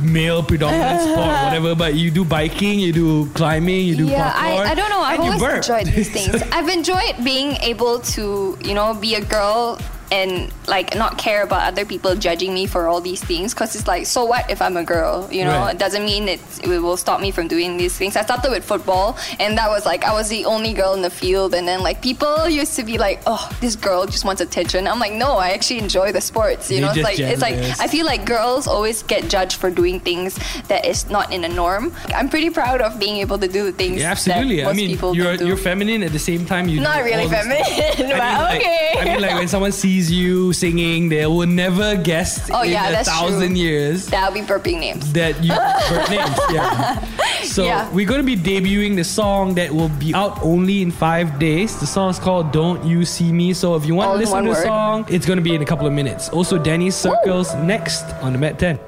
male 0.00 0.42
predominant 0.42 1.00
sport 1.08 1.26
whatever, 1.44 1.74
but 1.74 1.94
you 1.94 2.10
do 2.10 2.24
biking, 2.24 2.78
you 2.80 2.92
do 2.92 3.26
climbing, 3.34 3.86
you 3.86 3.96
do 3.96 4.06
yeah, 4.06 4.30
parkour. 4.32 4.66
I, 4.66 4.70
I 4.72 4.74
don't 4.74 4.90
know. 4.90 5.00
I've 5.00 5.20
always 5.20 5.42
enjoyed 5.42 5.86
these 5.86 6.10
things. 6.16 6.42
I've 6.52 6.68
enjoyed 6.68 7.14
being 7.24 7.56
able 7.64 8.00
to, 8.14 8.58
you 8.62 8.74
know, 8.74 8.92
be 8.94 9.14
a 9.14 9.24
girl 9.24 9.78
and 10.12 10.52
like 10.68 10.94
not 10.94 11.18
care 11.18 11.42
about 11.42 11.62
other 11.72 11.84
people 11.84 12.14
judging 12.14 12.54
me 12.54 12.66
for 12.66 12.86
all 12.86 13.00
these 13.00 13.22
things 13.22 13.52
because 13.54 13.74
it's 13.74 13.86
like 13.88 14.06
so 14.06 14.24
what 14.24 14.48
if 14.50 14.62
i'm 14.62 14.76
a 14.76 14.84
girl 14.84 15.28
you 15.32 15.44
know 15.44 15.50
Right. 15.60 15.74
it 15.74 15.78
doesn't 15.78 16.04
mean 16.04 16.28
it's, 16.28 16.58
it 16.60 16.68
will 16.68 16.96
stop 16.96 17.20
me 17.20 17.30
from 17.30 17.48
doing 17.48 17.76
these 17.76 17.96
things 17.96 18.14
i 18.16 18.22
started 18.22 18.50
with 18.50 18.64
football 18.64 19.16
and 19.40 19.56
that 19.58 19.68
was 19.68 19.84
like 19.86 20.04
i 20.04 20.12
was 20.12 20.28
the 20.28 20.44
only 20.44 20.72
girl 20.74 20.94
in 20.94 21.02
the 21.02 21.10
field 21.10 21.54
and 21.54 21.66
then 21.66 21.82
like 21.82 22.02
people 22.02 22.48
used 22.48 22.76
to 22.76 22.84
be 22.84 22.98
like 22.98 23.20
oh 23.26 23.48
this 23.60 23.74
girl 23.76 24.06
just 24.06 24.24
wants 24.24 24.40
attention 24.40 24.86
i'm 24.86 24.98
like 25.00 25.12
no 25.12 25.32
i 25.38 25.50
actually 25.50 25.78
enjoy 25.78 26.12
the 26.12 26.20
sports 26.20 26.70
you 26.70 26.78
You're 26.78 26.86
know 26.86 26.92
it's 26.92 27.02
like 27.02 27.18
it's 27.18 27.42
like 27.42 27.54
i 27.80 27.86
feel 27.88 28.06
like 28.06 28.24
girls 28.26 28.66
always 28.66 29.02
get 29.02 29.28
judged 29.28 29.56
for 29.58 29.70
doing 29.70 29.98
things 30.00 30.38
that 30.68 30.84
is 30.86 31.08
not 31.10 31.32
in 31.32 31.42
a 31.44 31.48
norm 31.48 31.92
i'm 32.14 32.28
pretty 32.28 32.50
proud 32.50 32.80
of 32.80 32.98
being 33.00 33.16
able 33.18 33.38
to 33.38 33.48
do 33.48 33.64
the 33.64 33.72
things 33.72 34.00
Yeah, 34.00 34.10
absolutely. 34.12 34.56
that 34.58 34.64
most 34.66 34.72
I 34.74 34.76
mean, 34.76 34.88
people 34.90 35.16
you're 35.16 35.34
you're 35.34 35.56
feminine 35.56 36.02
at 36.02 36.12
the 36.12 36.18
same 36.18 36.44
time. 36.46 36.68
you're 36.68 36.82
Not 36.82 37.02
really 37.02 37.26
feminine, 37.28 37.62
but 37.96 37.98
I 37.98 38.02
mean, 38.02 38.18
like, 38.18 38.60
okay. 38.60 38.94
I 39.00 39.04
mean, 39.04 39.20
like 39.22 39.34
when 39.40 39.48
someone 39.48 39.72
sees 39.72 39.95
you 39.96 40.52
singing, 40.52 41.08
they 41.08 41.24
will 41.26 41.46
never 41.46 41.96
guess 41.96 42.50
Oh, 42.52 42.62
in 42.62 42.70
yeah, 42.72 42.88
a 42.88 42.92
that's 42.92 43.08
thousand 43.08 43.54
true. 43.56 43.64
years 43.64 44.06
That'll 44.06 44.34
be 44.34 44.42
burping 44.42 44.78
names. 44.80 45.12
that 45.14 45.42
you 45.42 45.50
burp 45.88 46.10
names. 46.10 46.36
Yeah. 46.52 47.00
So 47.44 47.64
Yeah. 47.64 47.88
we're 47.92 48.06
going 48.06 48.20
to 48.20 48.26
be 48.26 48.36
debuting 48.36 48.96
the 48.96 49.04
song 49.04 49.54
that 49.54 49.72
will 49.72 49.88
be 49.98 50.12
out 50.14 50.36
only 50.42 50.82
in 50.82 50.90
five 50.90 51.38
days. 51.38 51.78
The 51.80 51.86
song 51.86 52.10
is 52.10 52.18
called 52.18 52.52
"Don't 52.52 52.84
You 52.84 53.04
See 53.04 53.32
Me." 53.32 53.52
So 53.54 53.74
if 53.74 53.86
you 53.86 53.94
want 53.94 54.08
All 54.08 54.14
to 54.14 54.20
listen 54.20 54.38
to 54.44 54.50
the 54.50 54.56
word. 54.56 54.64
song, 54.64 55.04
it's 55.08 55.24
going 55.26 55.38
to 55.38 55.42
be 55.44 55.54
in 55.54 55.62
a 55.62 55.66
couple 55.66 55.86
of 55.86 55.92
minutes. 55.92 56.28
Also, 56.28 56.58
Danny's 56.58 56.94
Circles 56.94 57.54
next 57.56 58.04
on 58.22 58.32
the 58.32 58.38
Met 58.38 58.58
10. 58.58 58.78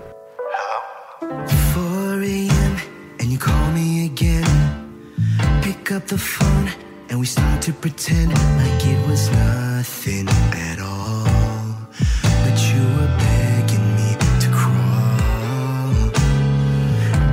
4 1.21 2.23
a.m. 2.23 2.77
and 3.21 3.29
you 3.33 3.39
call 3.39 3.71
me 3.73 4.07
again. 4.07 4.45
Pick 5.63 5.93
up 5.93 6.07
the 6.07 6.19
phone 6.19 6.71
we 7.19 7.27
start 7.27 7.61
to 7.63 7.73
pretend 7.73 8.31
like 8.31 8.87
it 8.87 9.09
was 9.09 9.29
nothing 9.31 10.29
at 10.55 10.79
all. 10.79 11.27
But 12.45 12.57
you 12.69 12.83
were 12.97 13.13
begging 13.19 13.87
me 13.97 14.11
to 14.43 14.49
crawl 14.53 16.11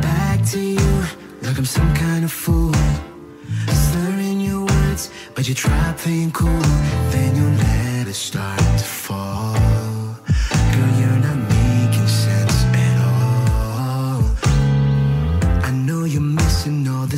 back 0.02 0.44
to 0.52 0.60
you 0.60 0.92
like 1.44 1.58
I'm 1.58 1.66
some 1.66 1.94
kind 1.94 2.26
of 2.26 2.32
fool. 2.32 2.74
Slurring 3.68 4.42
your 4.42 4.66
words, 4.66 5.12
but 5.36 5.48
you 5.48 5.54
try 5.54 5.94
playing 5.98 6.32
cool. 6.32 6.68
Then 7.12 7.36
your 7.36 7.52
letters 7.52 8.18
start 8.18 8.58
to 8.58 8.84
fall. 8.84 9.65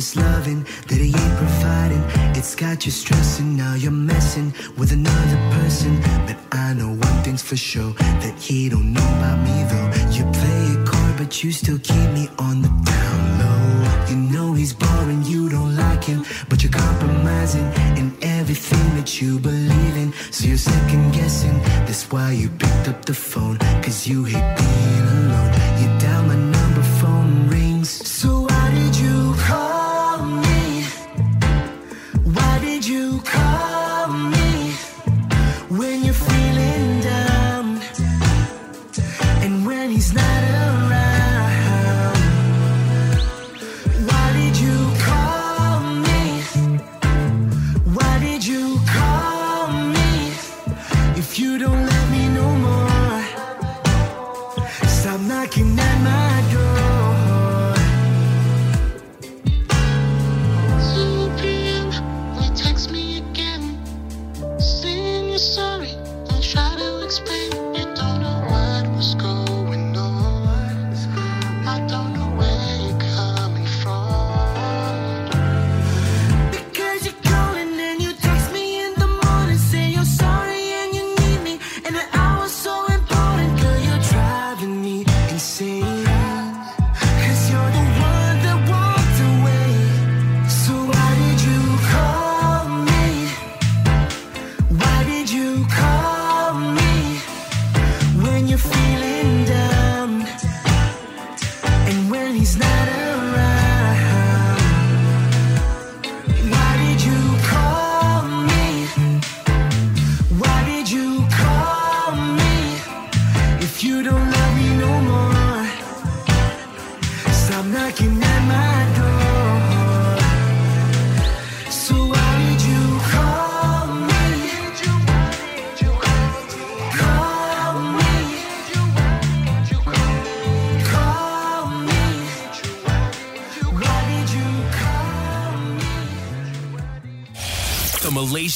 this 0.08 0.24
loving 0.24 0.64
that 0.88 0.98
he 0.98 1.08
ain't 1.08 1.36
providing. 1.36 2.02
It's 2.36 2.54
got 2.54 2.84
you 2.86 2.92
stressing, 2.92 3.56
now 3.56 3.74
you're 3.74 3.90
messing 3.90 4.52
with 4.76 4.92
another 4.92 5.38
person. 5.56 6.00
But 6.26 6.36
I 6.52 6.74
know 6.74 6.88
one 6.88 7.22
thing's 7.24 7.42
for 7.42 7.56
sure 7.56 7.92
that 8.22 8.34
he 8.38 8.68
don't 8.68 8.92
know 8.92 9.08
about 9.18 9.38
me 9.46 9.56
though. 9.70 9.88
You 10.16 10.24
play 10.40 10.62
a 10.76 10.84
card, 10.84 11.16
but 11.16 11.42
you 11.42 11.52
still 11.52 11.78
keep 11.78 12.10
me 12.12 12.28
on 12.38 12.62
the 12.62 12.68
down 12.92 13.20
low. 13.40 14.08
You 14.10 14.16
know 14.16 14.54
he's 14.54 14.72
boring, 14.72 15.22
you 15.24 15.48
don't 15.48 15.76
like 15.76 16.04
him, 16.04 16.24
but 16.48 16.62
you're 16.62 16.72
compromising 16.72 17.66
in 17.96 18.16
everything 18.22 18.88
that 18.96 19.20
you 19.20 19.38
believe 19.38 19.96
in. 19.96 20.12
So 20.30 20.46
you're 20.46 20.56
second 20.56 21.12
guessing, 21.12 21.58
that's 21.86 22.10
why 22.10 22.32
you 22.32 22.48
picked 22.48 22.88
up 22.88 23.04
the 23.04 23.14
phone, 23.14 23.58
cause 23.82 24.06
you 24.06 24.24
hate 24.24 24.56
being 24.56 25.06
alone. 25.18 25.57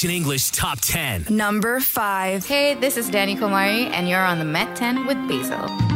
Action 0.03 0.17
English 0.17 0.49
Top 0.49 0.81
10. 0.81 1.27
Number 1.29 1.79
5. 1.79 2.45
Hey, 2.45 2.73
this 2.73 2.97
is 2.97 3.09
Danny 3.09 3.37
Komari, 3.37 3.89
and 3.91 4.09
you're 4.09 4.19
on 4.19 4.37
the 4.37 4.43
Met 4.43 4.75
10 4.75 5.05
with 5.05 5.17
Basil. 5.29 5.92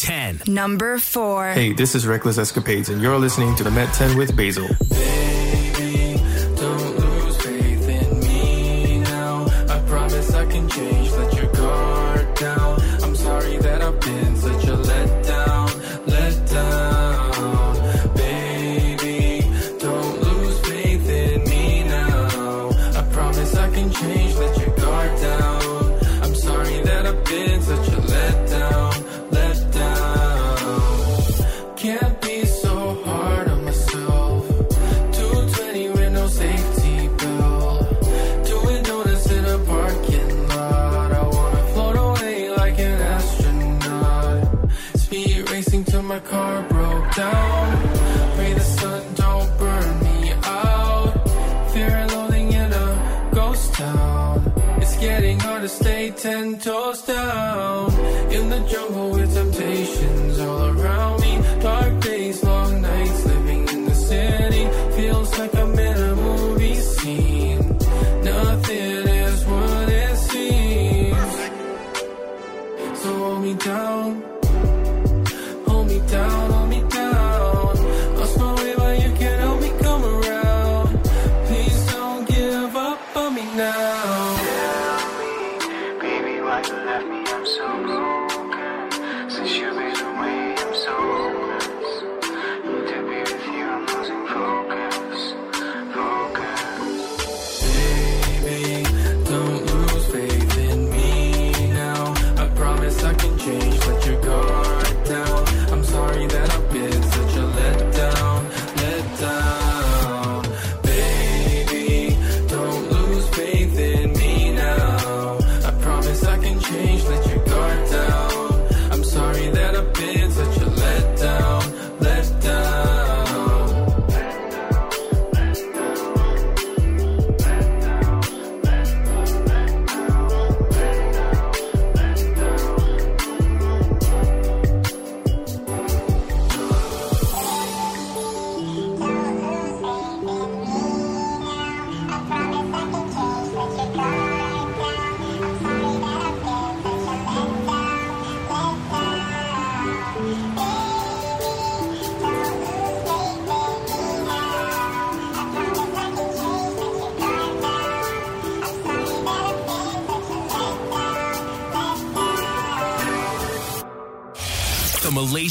10. 0.00 0.42
Number 0.46 0.98
4. 0.98 1.52
Hey, 1.52 1.72
this 1.72 1.94
is 1.94 2.06
Reckless 2.06 2.38
Escapades, 2.38 2.88
and 2.88 3.02
you're 3.02 3.18
listening 3.18 3.54
to 3.56 3.64
the 3.64 3.70
Met 3.70 3.92
10 3.94 4.16
with 4.16 4.34
Basil. 4.36 4.68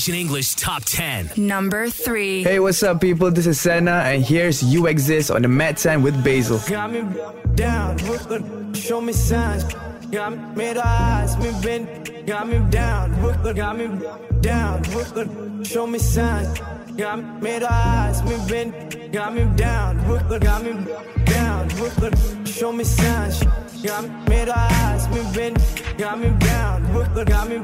The 0.09 0.19
English 0.19 0.55
Top 0.55 0.83
10. 0.85 1.33
Number 1.37 1.87
3. 1.87 2.41
Hey, 2.41 2.59
what's 2.59 2.81
up, 2.81 2.99
people? 2.99 3.29
This 3.29 3.45
is 3.45 3.61
Senna, 3.61 3.91
and 3.91 4.25
here's 4.25 4.63
You 4.63 4.87
Exist 4.87 5.29
on 5.29 5.43
the 5.43 5.47
Mad 5.47 5.77
10 5.77 6.01
with 6.01 6.23
Basil. 6.23 6.57
Got 6.67 6.91
me 6.93 7.03
down, 7.53 7.95
Brooklyn, 7.97 8.73
show 8.73 9.01
me 9.01 9.13
signs. 9.13 9.65
Got 10.09 10.31
me 10.31 10.39
made 10.55 10.77
eyes, 10.77 11.37
me 11.37 11.51
bend. 11.61 12.25
Got 12.25 12.47
me 12.47 12.57
down, 12.71 13.13
Brooklyn, 13.21 13.55
got 13.55 13.77
me 13.77 13.87
down, 14.41 14.81
Brooklyn, 14.81 15.63
show 15.63 15.85
me 15.85 15.99
signs. 15.99 16.59
Got 16.97 17.19
me 17.19 17.41
made 17.41 17.61
eyes, 17.61 18.23
me 18.23 18.35
bend. 18.49 19.13
Got 19.13 19.35
me 19.35 19.45
down, 19.55 20.03
Brooklyn, 20.05 20.39
got 20.39 20.63
me 20.63 20.73
down, 21.25 21.67
Brooklyn, 21.77 22.45
show 22.45 22.71
me 22.71 22.83
signs. 22.83 23.43
Got 23.83 24.03
me 24.03 24.09
made 24.27 24.49
eyes, 24.49 25.07
me 25.09 25.21
bend. 25.35 25.57
Got 25.99 26.19
me 26.19 26.29
down, 26.39 26.91
Brooklyn, 26.93 27.27
got 27.27 27.47
me 27.47 27.57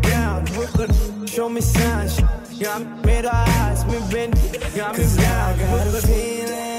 down, 0.00 0.29
Brooklyn, 0.54 1.26
show 1.26 1.48
me 1.48 1.60
signs. 1.60 2.20
Got 2.60 2.82
me 2.82 3.02
made 3.04 3.26
eyes, 3.26 3.84
me 3.86 3.98
bend. 4.10 4.34
Got 4.74 4.98
me 4.98 5.04
down, 5.16 5.56
Brooklyn. 5.56 6.02
you 6.08 6.69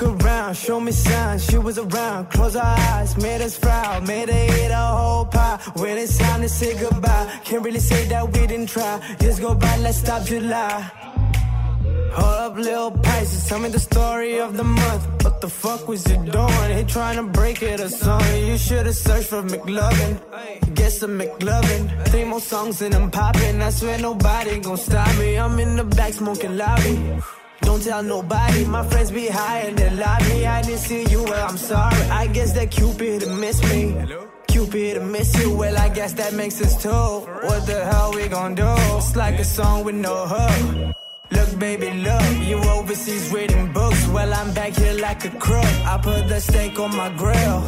look 0.00 0.24
around, 0.24 0.54
show 0.56 0.80
me 0.80 0.92
signs. 0.92 1.44
She 1.44 1.58
was 1.58 1.78
around, 1.78 2.30
close 2.30 2.54
her 2.54 2.60
eyes, 2.60 3.16
made 3.16 3.40
us 3.40 3.58
proud, 3.58 4.06
made 4.06 4.28
her 4.28 4.44
eat 4.44 4.70
a 4.70 4.76
whole 4.76 5.24
pie. 5.26 5.58
When 5.74 5.98
it's 5.98 6.18
time 6.18 6.42
to 6.42 6.48
say 6.48 6.78
goodbye, 6.78 7.26
can't 7.44 7.64
really 7.64 7.80
say 7.80 8.06
that 8.08 8.24
we 8.26 8.46
didn't 8.46 8.68
try. 8.68 9.00
Years 9.20 9.40
go 9.40 9.54
by, 9.54 9.76
let's 9.78 9.98
stop 9.98 10.24
July. 10.24 10.90
Hold 12.12 12.40
up, 12.46 12.56
little 12.56 12.90
Pisces, 12.90 13.48
tell 13.48 13.58
me 13.58 13.70
the 13.70 13.80
story 13.80 14.38
of 14.38 14.56
the 14.56 14.64
month. 14.64 15.24
What 15.24 15.40
the 15.40 15.48
fuck 15.48 15.88
was 15.88 16.06
you 16.10 16.16
doing? 16.16 16.76
He 16.76 16.84
trying 16.84 17.16
to 17.16 17.22
break 17.22 17.62
it 17.62 17.80
or 17.80 17.88
something. 17.88 18.46
You 18.46 18.58
should've 18.58 18.94
searched 18.94 19.28
for 19.28 19.42
McLovin. 19.42 20.74
Get 20.74 20.92
some 20.92 21.18
McLovin. 21.18 22.08
Three 22.08 22.24
more 22.24 22.40
songs 22.40 22.82
and 22.82 22.94
I'm 22.94 23.10
popping. 23.10 23.62
I 23.62 23.70
swear 23.70 23.98
nobody 23.98 24.60
gon' 24.60 24.76
stop 24.76 25.16
me. 25.18 25.38
I'm 25.38 25.58
in 25.58 25.76
the 25.76 25.84
back 25.84 26.12
smoking 26.12 26.56
loudly. 26.58 27.22
Don't 27.62 27.82
tell 27.82 28.02
nobody, 28.02 28.64
my 28.64 28.84
friends 28.86 29.10
be 29.10 29.28
high 29.28 29.60
in 29.60 29.74
the 29.76 29.90
lobby. 29.92 30.46
I 30.46 30.62
didn't 30.62 30.78
see 30.78 31.04
you, 31.10 31.22
well, 31.24 31.48
I'm 31.48 31.56
sorry. 31.56 32.02
I 32.10 32.26
guess 32.26 32.52
that 32.52 32.70
Cupid 32.70 33.26
miss 33.28 33.62
me. 33.70 33.96
Cupid 34.48 35.02
miss 35.02 35.42
you, 35.42 35.56
well, 35.56 35.76
I 35.78 35.88
guess 35.88 36.12
that 36.14 36.34
makes 36.34 36.60
us 36.60 36.80
two. 36.82 36.90
What 36.90 37.66
the 37.66 37.84
hell 37.84 38.12
we 38.14 38.28
gon' 38.28 38.54
do? 38.54 38.74
It's 38.98 39.16
like 39.16 39.38
a 39.38 39.44
song 39.44 39.84
with 39.84 39.94
no 39.94 40.26
hook. 40.26 40.94
Look, 41.32 41.58
baby, 41.58 41.90
look, 41.90 42.28
you 42.48 42.58
overseas 42.76 43.32
reading 43.32 43.72
books. 43.72 44.06
Well, 44.08 44.32
I'm 44.34 44.52
back 44.52 44.72
here 44.74 44.94
like 44.94 45.24
a 45.24 45.30
crook. 45.30 45.72
I 45.92 45.98
put 46.02 46.28
the 46.28 46.40
steak 46.40 46.78
on 46.78 46.94
my 46.94 47.08
grill. 47.16 47.60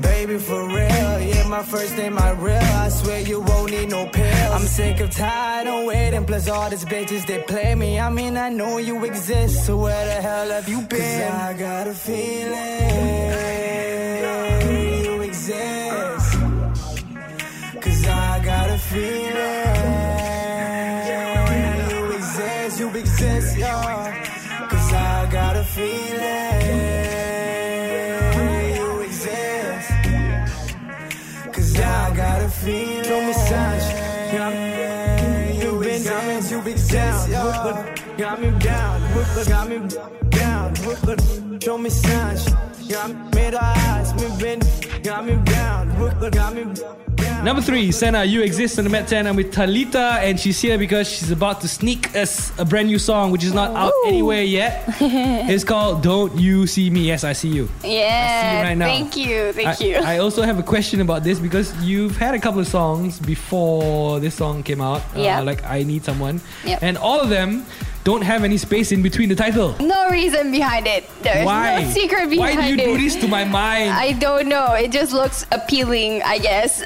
Baby, 0.00 0.36
for 0.38 0.62
real, 0.68 1.20
yeah, 1.20 1.48
my 1.48 1.62
first 1.62 1.96
name, 1.96 2.14
my 2.14 2.32
real. 2.32 2.68
I 2.84 2.88
swear 2.90 3.20
you 3.20 3.40
won't 3.40 3.70
need 3.70 3.88
no 3.88 4.06
pills. 4.06 4.52
I'm 4.56 4.66
sick 4.66 5.00
of 5.00 5.10
tired 5.10 5.66
of 5.66 5.84
waiting, 5.86 6.26
plus 6.26 6.48
all 6.48 6.68
these 6.68 6.84
bitches, 6.84 7.26
they 7.26 7.40
play 7.42 7.74
me. 7.74 7.98
I 7.98 8.10
mean, 8.10 8.36
I 8.36 8.50
know 8.50 8.76
you 8.76 9.02
exist, 9.04 9.64
so 9.64 9.78
where 9.78 10.04
the 10.06 10.20
hell 10.20 10.50
have 10.50 10.68
you 10.68 10.82
been? 10.82 11.30
Cause 11.30 11.40
I 11.40 11.54
got 11.58 11.86
a 11.86 11.94
feeling 11.94 12.56
you 15.04 15.22
exist. 15.22 16.32
Cause 17.80 18.06
I 18.06 18.40
got 18.44 18.68
a 18.70 18.78
feeling 18.78 19.75
down. 31.76 32.16
Got 32.16 32.42
a 32.42 32.48
feeling. 32.48 33.04
Show 33.04 33.20
me 33.26 33.32
signs. 33.32 33.84
Got 34.32 34.52
me, 34.52 35.58
you 35.62 35.80
been 35.80 36.02
down. 36.02 36.50
You 36.50 36.60
been 36.62 36.76
down. 36.88 37.30
Got 38.18 38.40
me 38.40 38.50
down. 38.58 38.96
Got 39.48 39.68
me 39.68 39.78
down. 40.30 41.60
Show 41.60 41.78
me 41.78 41.90
signs. 41.90 42.48
Got 42.88 43.08
me 43.10 43.16
made 43.34 43.54
eyes. 43.54 44.14
Me 44.14 44.28
been. 44.40 44.60
Got 45.02 45.26
me 45.26 45.36
down. 45.44 45.88
Got 46.30 46.54
me 46.54 46.64
down. 46.64 47.15
Number 47.44 47.62
three, 47.62 47.92
Senna, 47.92 48.24
You 48.24 48.42
Exist 48.42 48.76
on 48.78 48.84
the 48.84 48.90
Met 48.90 49.06
10. 49.06 49.26
I'm 49.26 49.36
with 49.36 49.52
Talitha, 49.52 50.18
and 50.20 50.38
she's 50.38 50.60
here 50.60 50.76
because 50.76 51.08
she's 51.08 51.30
about 51.30 51.60
to 51.60 51.68
sneak 51.68 52.16
us 52.16 52.50
a 52.58 52.64
brand 52.64 52.88
new 52.88 52.98
song, 52.98 53.30
which 53.30 53.44
is 53.44 53.52
not 53.54 53.70
out 53.76 53.92
anywhere 54.06 54.42
yet. 54.42 54.82
it's 55.00 55.62
called 55.62 56.02
Don't 56.02 56.36
You 56.36 56.66
See 56.66 56.90
Me. 56.90 57.02
Yes, 57.02 57.22
I 57.22 57.34
see 57.34 57.48
you. 57.48 57.68
Yeah. 57.84 58.62
right 58.62 58.74
now. 58.74 58.86
Thank 58.86 59.16
you. 59.16 59.52
Thank 59.52 59.80
I, 59.80 59.84
you. 59.84 59.94
I 59.96 60.18
also 60.18 60.42
have 60.42 60.58
a 60.58 60.62
question 60.62 61.00
about 61.00 61.22
this 61.22 61.38
because 61.38 61.72
you've 61.84 62.16
had 62.16 62.34
a 62.34 62.40
couple 62.40 62.58
of 62.58 62.66
songs 62.66 63.20
before 63.20 64.18
this 64.18 64.34
song 64.34 64.64
came 64.64 64.80
out. 64.80 65.02
uh, 65.14 65.20
Yeah. 65.20 65.40
like 65.40 65.64
I 65.64 65.84
Need 65.84 66.04
Someone. 66.04 66.40
Yep. 66.64 66.82
And 66.82 66.98
all 66.98 67.20
of 67.20 67.28
them 67.28 67.64
don't 68.06 68.22
have 68.22 68.44
any 68.44 68.56
space 68.56 68.92
in 68.92 69.02
between 69.02 69.28
the 69.28 69.34
title. 69.34 69.74
no 69.80 70.08
reason 70.10 70.52
behind 70.52 70.86
it. 70.86 71.10
There's 71.22 71.44
Why? 71.44 71.82
no 71.82 71.90
secret 71.90 72.30
Why 72.38 72.54
do 72.54 72.62
you 72.70 72.74
it. 72.78 72.84
do 72.86 72.96
this 73.02 73.16
to 73.16 73.26
my 73.26 73.42
mind? 73.44 73.90
I 73.90 74.12
don't 74.12 74.46
know. 74.46 74.74
It 74.74 74.92
just 74.92 75.12
looks 75.12 75.44
appealing, 75.50 76.22
I 76.22 76.38
guess. 76.38 76.84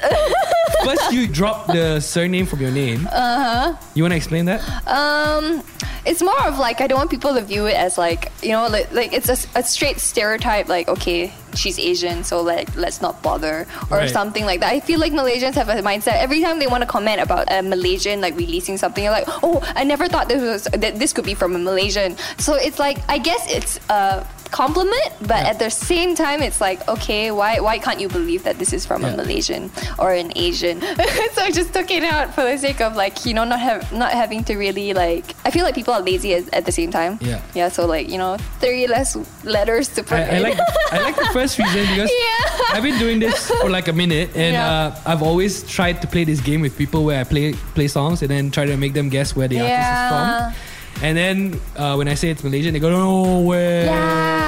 First, 0.83 1.11
you 1.15 1.27
drop 1.27 1.67
the 1.67 1.99
surname 2.01 2.47
from 2.47 2.59
your 2.59 2.71
name. 2.71 3.05
uh 3.05 3.13
huh. 3.13 3.75
You 3.93 4.01
want 4.01 4.13
to 4.13 4.17
explain 4.17 4.45
that? 4.45 4.65
Um, 4.89 5.61
it's 6.05 6.21
more 6.21 6.39
of 6.47 6.57
like 6.57 6.81
I 6.81 6.87
don't 6.87 6.97
want 6.97 7.11
people 7.11 7.33
to 7.35 7.41
view 7.41 7.67
it 7.67 7.75
as 7.75 7.97
like 7.97 8.31
you 8.41 8.49
know 8.51 8.67
like, 8.67 8.91
like 8.91 9.13
it's 9.13 9.29
a, 9.29 9.37
a 9.59 9.63
straight 9.63 9.99
stereotype 9.99 10.67
like 10.67 10.87
okay 10.87 11.31
she's 11.53 11.77
Asian 11.77 12.23
so 12.23 12.41
like 12.41 12.73
let's 12.75 13.01
not 13.01 13.21
bother 13.21 13.67
or 13.91 13.97
Right. 13.97 14.09
something 14.09 14.45
like 14.45 14.61
that. 14.61 14.71
I 14.71 14.79
feel 14.79 14.99
like 14.99 15.11
Malaysians 15.13 15.53
have 15.55 15.69
a 15.69 15.75
mindset 15.75 16.15
every 16.15 16.41
time 16.41 16.59
they 16.59 16.67
want 16.67 16.81
to 16.81 16.87
comment 16.87 17.19
about 17.21 17.51
a 17.51 17.61
Malaysian 17.61 18.21
like 18.21 18.35
releasing 18.37 18.77
something 18.77 19.03
you're 19.03 19.11
like 19.13 19.25
oh 19.43 19.61
I 19.75 19.83
never 19.83 20.07
thought 20.07 20.27
this 20.29 20.41
was 20.41 20.63
that 20.79 20.97
this 20.97 21.13
could 21.13 21.25
be 21.25 21.33
from 21.33 21.55
a 21.55 21.59
Malaysian. 21.59 22.15
So 22.37 22.55
it's 22.55 22.79
like 22.79 22.97
I 23.09 23.17
guess 23.17 23.45
it's 23.51 23.79
a 23.89 24.25
compliment 24.51 25.09
but 25.21 25.45
at 25.47 25.57
the 25.59 25.69
same 25.69 26.13
time 26.13 26.41
it's 26.41 26.59
like 26.59 26.85
okay 26.87 27.31
why 27.31 27.59
why 27.59 27.79
can't 27.79 27.99
you 27.99 28.09
believe 28.09 28.43
that 28.43 28.59
this 28.59 28.73
is 28.73 28.85
from 28.85 29.03
a 29.05 29.15
Malaysian 29.15 29.71
or 29.97 30.11
an 30.11 30.31
Asian 30.35 30.81
so 31.35 31.39
I 31.41 31.51
just 31.51 31.73
took 31.73 31.89
it 31.89 32.03
out 32.03 32.35
for 32.35 32.43
the 32.43 32.57
sake 32.57 32.81
of 32.81 32.95
like 32.95 33.25
you 33.25 33.33
know 33.33 33.45
not 33.45 33.59
have 33.61 33.91
not 33.93 34.11
having 34.11 34.43
to 34.45 34.55
really 34.57 34.93
like 34.93 35.23
I 35.45 35.51
feel 35.51 35.63
like 35.63 35.73
people 35.73 35.93
are 35.93 36.01
lazy 36.01 36.33
at, 36.35 36.53
at 36.53 36.65
the 36.65 36.71
same 36.71 36.91
time 36.91 37.17
Yeah. 37.21 37.41
yeah 37.55 37.69
so 37.69 37.85
like 37.87 38.09
you 38.09 38.17
know 38.17 38.35
three 38.59 38.87
less 38.87 39.15
letters 39.45 39.87
to 39.95 40.03
put 40.03 40.19
I, 40.19 40.23
I 40.23 40.35
in. 40.37 40.43
like 40.43 40.59
I 40.91 40.97
like 41.01 41.15
the 41.15 41.29
first 41.31 41.57
reason 41.57 41.81
because 41.95 42.11
Yeah. 42.11 42.75
I've 42.75 42.83
been 42.83 42.99
doing 42.99 43.19
this 43.19 43.47
for 43.61 43.69
like 43.69 43.87
a 43.87 43.93
minute 43.93 44.35
and 44.35 44.53
Yeah. 44.53 44.67
uh, 44.91 44.95
I've 45.15 45.23
always 45.23 45.63
tried 45.63 46.01
to 46.03 46.07
play 46.07 46.25
this 46.25 46.41
game 46.41 46.59
with 46.61 46.77
people 46.77 47.05
where 47.05 47.19
I 47.21 47.23
play 47.23 47.53
play 47.73 47.87
songs 47.87 48.21
and 48.21 48.29
then 48.29 48.51
try 48.51 48.65
to 48.65 48.75
make 48.75 48.93
them 48.93 49.07
guess 49.09 49.33
where 49.35 49.47
the 49.47 49.59
artist 49.63 49.91
is 49.95 50.07
from. 50.11 50.27
And 51.03 51.17
then 51.17 51.37
uh, 51.77 51.95
when 51.95 52.07
I 52.07 52.13
say 52.15 52.29
it's 52.29 52.43
Malaysian, 52.43 52.73
they 52.73 52.79
go, 52.79 52.91
no 52.91 53.41
way. 53.47 53.85
Yeah. 53.85 54.40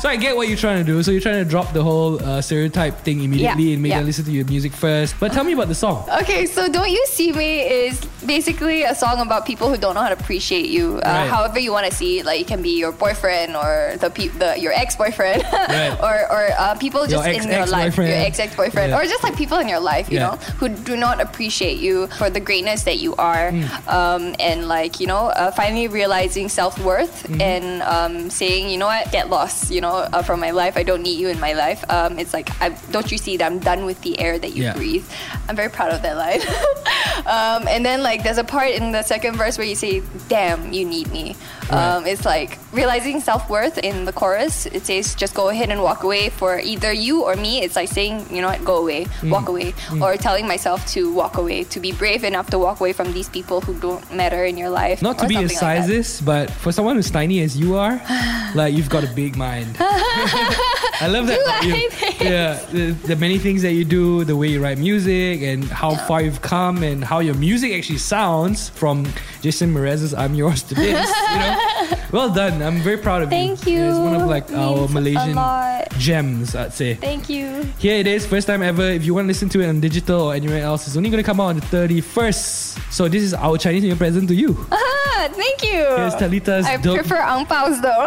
So 0.00 0.08
I 0.08 0.16
get 0.16 0.36
what 0.36 0.48
you're 0.48 0.56
trying 0.56 0.78
to 0.84 0.84
do. 0.84 1.02
So 1.02 1.10
you're 1.10 1.20
trying 1.20 1.42
to 1.44 1.48
drop 1.48 1.72
the 1.72 1.82
whole 1.82 2.22
uh, 2.22 2.40
stereotype 2.42 2.98
thing 3.00 3.22
immediately 3.22 3.64
Yeah, 3.64 3.74
and 3.74 3.82
make 3.82 3.90
yeah. 3.90 3.98
them 3.98 4.06
listen 4.06 4.24
to 4.24 4.32
your 4.32 4.44
music 4.46 4.72
first. 4.72 5.14
But 5.20 5.32
tell 5.32 5.44
me 5.44 5.52
about 5.52 5.68
the 5.68 5.74
song. 5.74 6.08
Okay, 6.22 6.46
so 6.46 6.68
Don't 6.68 6.90
You 6.90 7.04
See 7.08 7.32
Me 7.32 7.60
is 7.60 8.00
basically 8.24 8.82
a 8.82 8.94
song 8.94 9.20
about 9.20 9.46
people 9.46 9.68
who 9.70 9.76
don't 9.76 9.94
know 9.94 10.02
how 10.02 10.08
to 10.08 10.18
appreciate 10.18 10.68
you. 10.68 10.98
Uh, 10.98 11.14
Right. 11.16 11.28
However 11.30 11.58
you 11.58 11.72
want 11.72 11.86
to 11.90 11.94
see 11.96 12.18
it, 12.18 12.26
like 12.26 12.40
it 12.40 12.46
can 12.46 12.60
be 12.62 12.76
your 12.78 12.92
boyfriend 12.92 13.56
or 13.56 13.94
the, 14.00 14.10
pe- 14.10 14.28
the 14.28 14.58
your 14.58 14.72
ex-boyfriend 14.72 15.42
Right. 15.52 15.96
or, 16.02 16.16
or 16.30 16.48
uh, 16.58 16.74
people 16.76 17.00
Your 17.08 17.22
just 17.24 17.28
in 17.28 17.50
your 17.50 17.66
life, 17.66 17.96
your 17.96 18.06
ex-ex-boyfriend 18.06 18.90
Yeah. 18.90 18.98
or 18.98 19.04
just 19.04 19.22
like 19.24 19.36
people 19.36 19.58
in 19.58 19.68
your 19.68 19.80
life, 19.80 20.10
you 20.12 20.18
know, 20.18 20.36
who 20.58 20.68
do 20.68 20.96
not 20.96 21.20
appreciate 21.20 21.78
you 21.78 22.06
for 22.18 22.28
the 22.30 22.40
greatness 22.40 22.84
that 22.84 22.98
you 22.98 23.14
are 23.16 23.50
Hmm. 23.50 23.88
um, 23.88 24.34
and 24.38 24.68
like, 24.68 25.00
you 25.00 25.06
know, 25.06 25.26
uh, 25.28 25.50
finally 25.52 25.88
realizing 25.88 26.48
self-worth 26.48 27.24
Mm-hmm. 27.26 27.40
and 27.40 27.82
um, 27.82 28.30
saying, 28.30 28.68
you 28.68 28.76
know 28.78 28.86
what, 28.86 29.10
get 29.12 29.30
lost, 29.30 29.70
you 29.70 29.80
know, 29.80 29.85
uh, 29.94 30.22
from 30.22 30.40
my 30.40 30.50
life. 30.50 30.76
I 30.76 30.82
don't 30.82 31.02
need 31.02 31.18
you 31.18 31.28
in 31.28 31.38
my 31.40 31.52
life. 31.52 31.84
Um, 31.90 32.18
it's 32.18 32.32
like, 32.34 32.50
I, 32.60 32.70
don't 32.90 33.10
you 33.10 33.18
see 33.18 33.36
that 33.36 33.44
I'm 33.44 33.58
done 33.58 33.84
with 33.84 34.00
the 34.02 34.18
air 34.18 34.38
that 34.38 34.52
you 34.52 34.64
Yeah. 34.64 34.74
breathe? 34.74 35.06
I'm 35.48 35.56
very 35.56 35.70
proud 35.70 35.92
of 35.92 36.02
that 36.02 36.16
line. 36.16 36.40
um, 37.26 37.66
and 37.68 37.84
then 37.84 38.02
like 38.02 38.22
there's 38.22 38.38
a 38.38 38.44
part 38.44 38.70
in 38.70 38.92
the 38.92 39.02
second 39.02 39.36
verse 39.36 39.58
where 39.58 39.66
you 39.66 39.74
say, 39.74 40.02
"Damn, 40.28 40.72
you 40.72 40.84
need 40.84 41.10
me." 41.12 41.36
Um, 41.70 42.06
it's 42.06 42.24
like 42.24 42.58
realizing 42.72 43.20
self 43.20 43.48
worth 43.50 43.78
in 43.78 44.04
the 44.04 44.12
chorus. 44.12 44.66
It 44.66 44.86
says, 44.86 45.14
"Just 45.14 45.34
go 45.34 45.48
ahead 45.48 45.70
and 45.70 45.82
walk 45.82 46.02
away 46.04 46.28
for 46.30 46.58
either 46.60 46.92
you 46.92 47.22
or 47.24 47.34
me." 47.36 47.62
It's 47.62 47.74
like 47.76 47.88
saying, 47.88 48.26
"You 48.30 48.42
know 48.42 48.48
what? 48.48 48.64
Go 48.64 48.76
away, 48.78 49.06
Mm. 49.22 49.30
walk 49.30 49.48
away," 49.48 49.72
Mm. 49.90 50.02
or 50.02 50.16
telling 50.16 50.46
myself 50.46 50.86
to 50.94 51.12
walk 51.12 51.36
away, 51.38 51.64
to 51.64 51.80
be 51.80 51.92
brave 51.92 52.22
enough 52.24 52.50
to 52.50 52.58
walk 52.58 52.80
away 52.80 52.92
from 52.92 53.12
these 53.12 53.28
people 53.28 53.60
who 53.60 53.74
don't 53.74 54.02
matter 54.14 54.44
in 54.44 54.56
your 54.56 54.70
life. 54.70 55.02
Not 55.02 55.18
to 55.18 55.26
be 55.26 55.34
a 55.36 55.48
something 55.48 55.58
like 55.58 56.24
but 56.24 56.50
for 56.50 56.72
someone 56.72 56.98
as 56.98 57.10
tiny 57.10 57.40
as 57.42 57.56
you 57.56 57.76
are, 57.76 58.00
like 58.54 58.74
you've 58.74 58.88
got 58.90 59.04
a 59.04 59.08
big 59.08 59.36
mind. 59.36 59.75
I 61.00 61.08
love 61.08 61.26
that. 61.26 61.38
Do 61.62 61.68
you. 61.68 61.74
I? 61.74 62.16
Yeah, 62.20 62.64
the, 62.72 62.90
the 62.92 63.16
many 63.16 63.38
things 63.38 63.62
that 63.62 63.72
you 63.72 63.84
do, 63.84 64.24
the 64.24 64.36
way 64.36 64.48
you 64.48 64.62
write 64.62 64.78
music, 64.78 65.42
and 65.42 65.64
how 65.64 65.94
far 66.06 66.22
you've 66.22 66.40
come, 66.42 66.82
and 66.82 67.04
how 67.04 67.18
your 67.20 67.34
music 67.34 67.72
actually 67.72 67.98
sounds 67.98 68.68
from 68.70 69.06
Jason 69.42 69.72
Mraz's 69.74 70.14
"I'm 70.14 70.34
Yours" 70.34 70.62
to 70.64 70.74
this. 70.74 71.08
You 71.30 71.36
know, 71.38 71.58
well 72.12 72.32
done. 72.32 72.62
I'm 72.62 72.78
very 72.80 72.96
proud 72.98 73.22
of 73.22 73.30
you. 73.32 73.36
Thank 73.38 73.66
you. 73.66 73.84
It's 73.84 73.98
one 73.98 74.14
of 74.14 74.26
like 74.28 74.50
our 74.52 74.76
Means 74.76 74.90
a 74.90 74.94
Malaysian 74.94 76.00
gems, 76.00 76.54
I'd 76.56 76.72
say. 76.72 76.94
Thank 76.94 77.28
you. 77.28 77.62
Here 77.78 77.96
it 77.98 78.06
is, 78.06 78.26
first 78.26 78.46
time 78.46 78.62
ever. 78.62 78.82
If 78.90 79.04
you 79.04 79.14
want 79.14 79.24
to 79.24 79.28
listen 79.28 79.48
to 79.50 79.60
it 79.60 79.68
on 79.68 79.80
digital 79.80 80.20
or 80.22 80.34
anywhere 80.34 80.62
else, 80.62 80.86
it's 80.86 80.96
only 80.96 81.10
going 81.10 81.22
to 81.22 81.26
come 81.26 81.40
out 81.40 81.48
on 81.48 81.56
the 81.56 81.66
31st. 81.66 82.92
So 82.92 83.08
this 83.08 83.22
is 83.22 83.34
our 83.34 83.58
Chinese 83.58 83.82
New 83.82 83.88
Year 83.88 83.96
present 83.96 84.28
to 84.28 84.34
you. 84.34 84.56
Ah, 84.72 85.28
thank 85.32 85.62
you. 85.62 85.84
Here's 85.96 86.14
Talitha's 86.14 86.66
I 86.66 86.76
Don't- 86.78 86.96
prefer 86.96 87.16
ang 87.20 87.44
paos 87.46 87.80
though. 87.82 88.06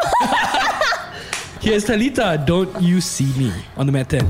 Here's 1.69 1.83
Talitha, 1.83 2.43
Don't 2.47 2.81
You 2.81 2.99
See 2.99 3.31
Me 3.37 3.53
on 3.77 3.85
the 3.85 3.91
Met 3.91 4.09
10. 4.09 4.25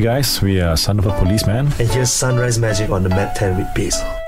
Guys, 0.00 0.40
we 0.40 0.60
are 0.62 0.76
Son 0.78 0.98
of 0.98 1.06
a 1.06 1.12
Policeman. 1.18 1.66
And 1.78 1.90
here's 1.90 2.10
Sunrise 2.10 2.58
Magic 2.58 2.88
on 2.88 3.02
the 3.02 3.10
Met 3.10 3.36
10 3.36 3.58
with 3.58 3.74
Basil. 3.74 4.19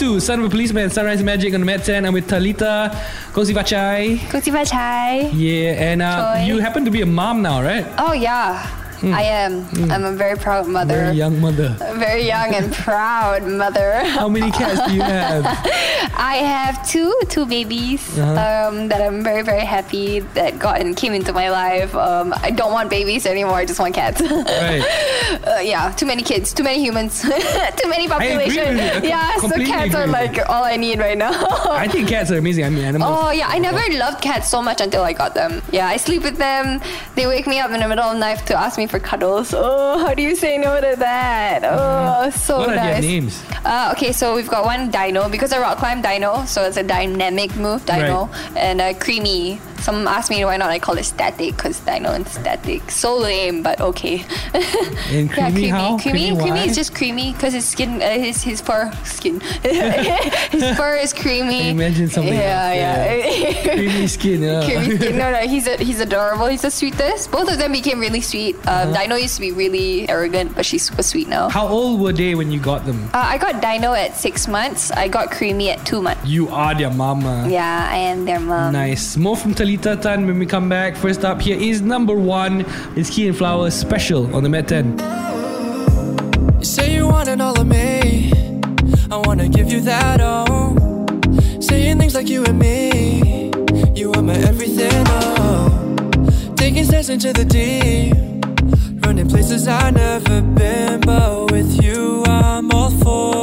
to 0.00 0.18
Son 0.18 0.38
of 0.40 0.46
a 0.46 0.48
Policeman, 0.48 0.88
Sunrise 0.88 1.22
Magic 1.22 1.52
on 1.52 1.62
Met 1.62 1.84
Ten. 1.84 2.06
I'm 2.06 2.14
with 2.14 2.26
Talitha 2.26 2.90
Kosivachai. 3.32 4.16
Kosivachai. 4.32 5.30
Yeah, 5.34 5.72
and 5.76 6.00
uh, 6.00 6.42
you 6.42 6.58
happen 6.58 6.86
to 6.86 6.90
be 6.90 7.02
a 7.02 7.06
mom 7.06 7.42
now, 7.42 7.60
right? 7.62 7.84
Oh, 7.98 8.14
yeah. 8.14 8.66
Mm. 9.00 9.12
I 9.12 9.22
am. 9.22 9.64
Mm. 9.66 9.90
I'm 9.90 10.04
a 10.04 10.12
very 10.12 10.38
proud 10.38 10.68
mother. 10.68 10.94
Very 10.94 11.16
young 11.16 11.38
mother. 11.38 11.76
A 11.82 11.94
very 11.98 12.26
young 12.26 12.54
and 12.54 12.72
proud 12.72 13.42
mother. 13.44 14.02
How 14.04 14.26
many 14.28 14.50
cats 14.50 14.88
do 14.88 14.94
you 14.94 15.02
have? 15.16 15.44
I 16.20 16.36
have 16.44 16.86
two 16.86 17.08
two 17.32 17.46
babies 17.46 18.02
Uh-huh. 18.18 18.36
um, 18.68 18.88
that 18.92 19.00
I'm 19.00 19.24
very 19.24 19.40
very 19.42 19.64
happy 19.64 20.20
that 20.36 20.58
got 20.58 20.78
and 20.80 20.94
came 20.94 21.14
into 21.14 21.32
my 21.32 21.48
life. 21.48 21.94
Um, 21.96 22.34
I 22.36 22.50
don't 22.50 22.72
want 22.72 22.90
babies 22.90 23.24
anymore. 23.24 23.54
I 23.56 23.64
just 23.64 23.80
want 23.80 23.94
cats. 23.94 24.20
Right. 24.60 24.84
uh, 25.48 25.60
yeah, 25.64 25.90
too 25.96 26.04
many 26.04 26.22
kids, 26.22 26.52
too 26.52 26.62
many 26.62 26.78
humans, 26.84 27.22
too 27.80 27.88
many 27.88 28.06
population. 28.08 28.76
Yeah, 29.02 29.36
so 29.40 29.48
cats 29.64 29.94
are 29.94 30.06
like 30.06 30.36
all 30.52 30.64
I 30.64 30.76
need 30.76 30.98
right 30.98 31.16
now. 31.16 31.32
I 31.84 31.88
think 31.88 32.08
cats 32.08 32.30
are 32.30 32.36
amazing. 32.38 32.64
I 32.66 32.70
mean, 32.70 32.84
animals. 32.90 33.10
Oh 33.16 33.30
yeah, 33.30 33.48
I 33.48 33.58
never 33.58 33.80
loved 33.96 34.20
cats 34.20 34.48
so 34.50 34.60
much 34.60 34.80
until 34.82 35.02
I 35.02 35.12
got 35.14 35.32
them. 35.34 35.62
Yeah, 35.72 35.86
I 35.88 35.96
sleep 35.96 36.22
with 36.22 36.36
them. 36.36 36.82
They 37.16 37.26
wake 37.26 37.46
me 37.46 37.60
up 37.60 37.70
in 37.70 37.80
the 37.80 37.88
middle 37.88 38.04
of 38.04 38.12
the 38.14 38.20
night 38.20 38.44
to 38.48 38.54
ask 38.58 38.76
me 38.76 38.86
for 38.86 38.98
cuddles. 39.00 39.54
Oh, 39.56 39.96
how 40.04 40.12
do 40.12 40.20
you 40.22 40.36
say 40.36 40.58
no 40.58 40.76
to 40.80 40.94
that? 40.98 41.64
Oh, 41.64 42.28
so 42.30 42.58
what 42.58 42.68
are 42.70 42.76
nice. 42.76 43.00
their 43.00 43.00
names? 43.00 43.42
Uh, 43.64 43.92
okay, 43.96 44.12
so 44.12 44.34
we've 44.36 44.48
got 44.50 44.64
one 44.64 44.90
Dino 44.90 45.28
because 45.30 45.52
I 45.52 45.58
rock 45.60 45.78
climb 45.78 46.02
Dino, 46.10 46.44
so 46.44 46.64
it's 46.64 46.76
a 46.76 46.82
dynamic 46.82 47.54
move, 47.56 47.86
Dino, 47.86 48.28
and 48.56 48.80
uh, 48.80 48.94
Creamy. 48.94 49.60
Some 49.80 50.06
asked 50.06 50.30
me 50.30 50.44
why 50.44 50.56
not 50.56 50.70
I 50.70 50.78
call 50.78 50.98
it 50.98 51.04
Static 51.04 51.56
because 51.56 51.80
Dino 51.80 52.12
and 52.12 52.26
Static. 52.28 52.90
So 52.90 53.16
lame, 53.16 53.62
but 53.62 53.80
okay. 53.80 54.24
And 55.10 55.30
creamy, 55.30 55.68
how? 55.68 55.98
Creamy, 55.98 56.36
creamy, 56.36 56.50
why? 56.50 56.64
is 56.64 56.74
just 56.76 56.94
creamy 56.94 57.32
because 57.32 57.52
his 57.52 57.64
skin, 57.66 58.00
uh, 58.02 58.10
his 58.10 58.42
his 58.42 58.60
fur, 58.60 58.92
skin, 59.04 59.40
his 59.62 60.76
fur 60.76 60.96
is 60.96 61.12
creamy. 61.12 61.70
Imagine 61.70 62.08
something 62.08 62.32
Yeah, 62.34 62.70
else, 62.70 63.40
yeah. 63.40 63.62
creamy 63.74 64.06
skin. 64.06 64.42
Yeah. 64.42 64.64
Creamy 64.64 64.96
skin. 64.98 65.16
No, 65.18 65.30
no, 65.32 65.38
he's 65.48 65.66
a, 65.66 65.76
he's 65.82 66.00
adorable. 66.00 66.46
He's 66.46 66.62
the 66.62 66.70
sweetest. 66.70 67.30
Both 67.30 67.50
of 67.50 67.58
them 67.58 67.72
became 67.72 67.98
really 68.00 68.20
sweet. 68.20 68.56
Um, 68.68 68.92
Dino 68.92 69.16
used 69.16 69.34
to 69.36 69.40
be 69.40 69.52
really 69.52 70.08
arrogant, 70.08 70.54
but 70.54 70.64
she's 70.66 70.84
super 70.86 71.02
sweet 71.02 71.28
now. 71.28 71.48
How 71.48 71.66
old 71.66 72.00
were 72.00 72.12
they 72.12 72.34
when 72.34 72.50
you 72.52 72.60
got 72.60 72.84
them? 72.86 73.04
Uh, 73.12 73.18
I 73.34 73.38
got 73.38 73.60
Dino 73.60 73.92
at 73.94 74.16
six 74.16 74.46
months. 74.46 74.90
I 74.92 75.08
got 75.08 75.30
Creamy 75.30 75.70
at 75.70 75.84
two 75.86 76.00
months. 76.02 76.24
You 76.26 76.48
are 76.50 76.74
their 76.74 76.90
mama. 76.90 77.46
Yeah, 77.48 77.88
I 77.90 77.96
am 77.96 78.24
their 78.24 78.40
mom. 78.40 78.72
Nice. 78.72 79.16
More 79.16 79.36
from 79.36 79.54
Talitha 79.76 80.02
Tan 80.02 80.26
when 80.26 80.40
we 80.40 80.46
come 80.46 80.68
back. 80.68 80.96
First 80.96 81.24
up 81.24 81.40
here 81.40 81.56
is 81.56 81.80
number 81.80 82.14
one. 82.16 82.64
It's 82.96 83.08
Key 83.08 83.28
and 83.28 83.36
Flowers 83.36 83.72
special 83.72 84.34
on 84.34 84.42
the 84.42 84.48
Met 84.48 84.66
10. 84.66 84.98
You 86.58 86.64
say 86.64 86.92
you 86.92 87.06
want 87.06 87.28
it 87.28 87.40
all 87.40 87.60
of 87.60 87.68
me. 87.68 88.32
I 89.12 89.16
wanna 89.26 89.48
give 89.48 89.70
you 89.70 89.80
that 89.82 90.20
all. 90.20 90.76
Saying 91.60 91.98
things 91.98 92.16
like 92.16 92.28
you 92.28 92.44
and 92.46 92.58
me. 92.58 93.52
You 93.94 94.12
are 94.14 94.22
my 94.22 94.34
everything, 94.34 95.04
oh. 95.06 95.96
Taking 96.56 96.84
steps 96.84 97.08
into 97.08 97.32
the 97.32 97.44
deep. 97.44 98.14
Running 99.06 99.28
places 99.28 99.68
I've 99.68 99.94
never 99.94 100.42
been, 100.42 101.00
but 101.02 101.52
with 101.52 101.80
you, 101.80 102.24
I'm 102.26 102.72
all 102.72 102.90
for. 102.90 103.39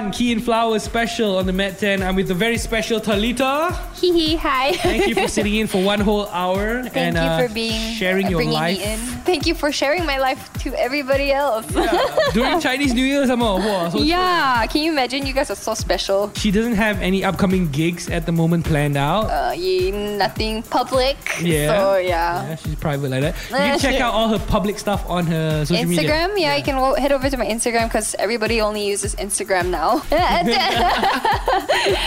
One, 0.00 0.12
Key 0.12 0.32
and 0.32 0.42
Flowers 0.42 0.82
special 0.82 1.36
on 1.36 1.44
the 1.44 1.52
Met 1.52 1.78
10. 1.78 2.02
I'm 2.02 2.16
with 2.16 2.28
the 2.28 2.34
very 2.34 2.56
special 2.56 3.00
Talitha. 3.00 3.89
Hee 4.00 4.12
hee, 4.12 4.36
hi. 4.36 4.72
Thank 4.72 5.08
you 5.08 5.14
for 5.14 5.28
sitting 5.36 5.54
in 5.54 5.66
for 5.66 5.82
one 5.82 6.00
whole 6.00 6.26
hour 6.28 6.82
Thank 6.84 6.96
and 6.96 7.16
you 7.16 7.22
uh, 7.22 7.46
for 7.46 7.52
being 7.52 7.92
sharing 7.94 8.28
your 8.28 8.42
life. 8.44 8.78
me 8.78 8.84
in. 8.92 8.98
Thank 9.28 9.44
you 9.46 9.54
for 9.54 9.70
sharing 9.72 10.06
my 10.06 10.18
life 10.18 10.50
to 10.64 10.74
everybody 10.74 11.30
else. 11.32 11.66
During 12.32 12.60
Chinese 12.60 12.94
New 12.94 13.04
Year, 13.04 13.26
some 13.26 13.40
more. 13.40 13.58
Wow, 13.58 13.90
so 13.90 13.98
yeah, 14.00 14.64
can 14.66 14.82
you 14.82 14.92
imagine? 14.92 15.26
You 15.26 15.34
guys 15.34 15.50
are 15.50 15.54
so 15.56 15.74
special. 15.74 16.32
She 16.34 16.50
doesn't 16.50 16.74
have 16.76 16.98
any 17.02 17.22
upcoming 17.24 17.68
gigs 17.70 18.08
at 18.08 18.24
the 18.24 18.32
moment 18.32 18.64
planned 18.64 18.96
out. 18.96 19.24
Uh, 19.30 19.52
yeah, 19.54 20.16
nothing 20.16 20.62
public. 20.62 21.16
Yeah. 21.42 21.68
So 21.68 21.96
yeah. 21.98 22.48
Yeah, 22.48 22.56
she's 22.56 22.74
private 22.76 23.10
like 23.10 23.20
that. 23.22 23.34
You 23.50 23.56
Uh, 23.56 23.58
can 23.58 23.78
check 23.78 24.00
out 24.00 24.14
all 24.14 24.28
her 24.28 24.38
public 24.46 24.78
stuff 24.78 25.04
on 25.08 25.26
her 25.26 25.64
social 25.66 25.84
media. 25.86 26.08
Instagram, 26.08 26.38
yeah, 26.38 26.56
you 26.56 26.64
can 26.64 26.76
head 26.96 27.12
over 27.12 27.28
to 27.28 27.36
my 27.36 27.46
Instagram 27.46 27.88
because 27.88 28.14
everybody 28.18 28.60
only 28.62 28.86
uses 28.86 29.14
Instagram 29.16 29.30
Instagram 29.30 29.70
now. 29.70 29.98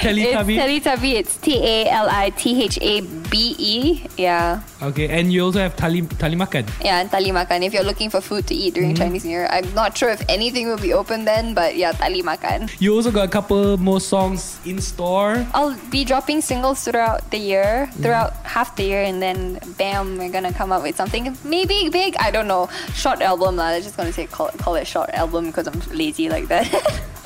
Teletubby? 0.04 0.58
It's 0.58 0.88
Teletubby. 0.88 1.14
It's 1.14 1.38
T 1.38 1.58
A 1.64 1.83
L 1.90 2.08
I 2.10 2.30
T 2.32 2.64
H 2.64 2.78
A 2.82 3.02
B 3.32 3.56
E. 3.58 4.06
Yeah. 4.18 4.62
Okay, 4.82 5.08
and 5.08 5.32
you 5.32 5.44
also 5.46 5.60
have 5.60 5.76
Tali, 5.76 6.02
tali 6.20 6.36
Makan. 6.36 6.68
Yeah, 6.84 7.00
and 7.00 7.10
tali 7.10 7.32
makan. 7.32 7.64
If 7.64 7.72
you're 7.74 7.88
looking 7.88 8.10
for 8.10 8.20
food 8.20 8.46
to 8.48 8.56
eat 8.56 8.76
during 8.76 8.92
Mhm. 8.94 9.00
Chinese 9.00 9.24
New 9.24 9.32
Year, 9.32 9.48
I'm 9.50 9.72
not 9.74 9.96
sure 9.98 10.10
if 10.12 10.20
anything 10.28 10.68
will 10.68 10.78
be 10.82 10.92
open 10.92 11.24
then, 11.24 11.54
but 11.56 11.76
yeah, 11.80 11.94
tali 11.96 12.20
makan. 12.22 12.68
You 12.84 12.92
also 12.94 13.12
got 13.12 13.26
a 13.26 13.32
couple 13.32 13.78
more 13.80 14.02
songs 14.04 14.60
in 14.68 14.82
store. 14.84 15.48
I'll 15.56 15.76
be 15.90 16.04
dropping 16.04 16.42
singles 16.44 16.84
throughout 16.84 17.32
the 17.32 17.40
year, 17.40 17.88
Mm-hmm. 17.88 18.04
throughout 18.04 18.34
half 18.44 18.76
the 18.76 18.84
year, 18.84 19.04
and 19.08 19.24
then 19.24 19.60
bam, 19.80 20.20
we're 20.20 20.30
gonna 20.34 20.52
come 20.52 20.72
up 20.76 20.84
with 20.84 21.00
something 21.00 21.32
maybe 21.48 21.88
big. 21.88 22.16
I 22.20 22.30
don't 22.30 22.48
know, 22.52 22.68
short 22.94 23.24
album 23.24 23.56
lah. 23.56 23.72
I'm 23.74 23.82
just 23.82 23.96
gonna 23.96 24.12
say 24.12 24.28
call, 24.28 24.52
call 24.60 24.76
it 24.76 24.86
short 24.86 25.10
album 25.16 25.48
because 25.48 25.66
I'm 25.72 25.80
lazy 25.96 26.28
like 26.28 26.52
that. 26.52 26.68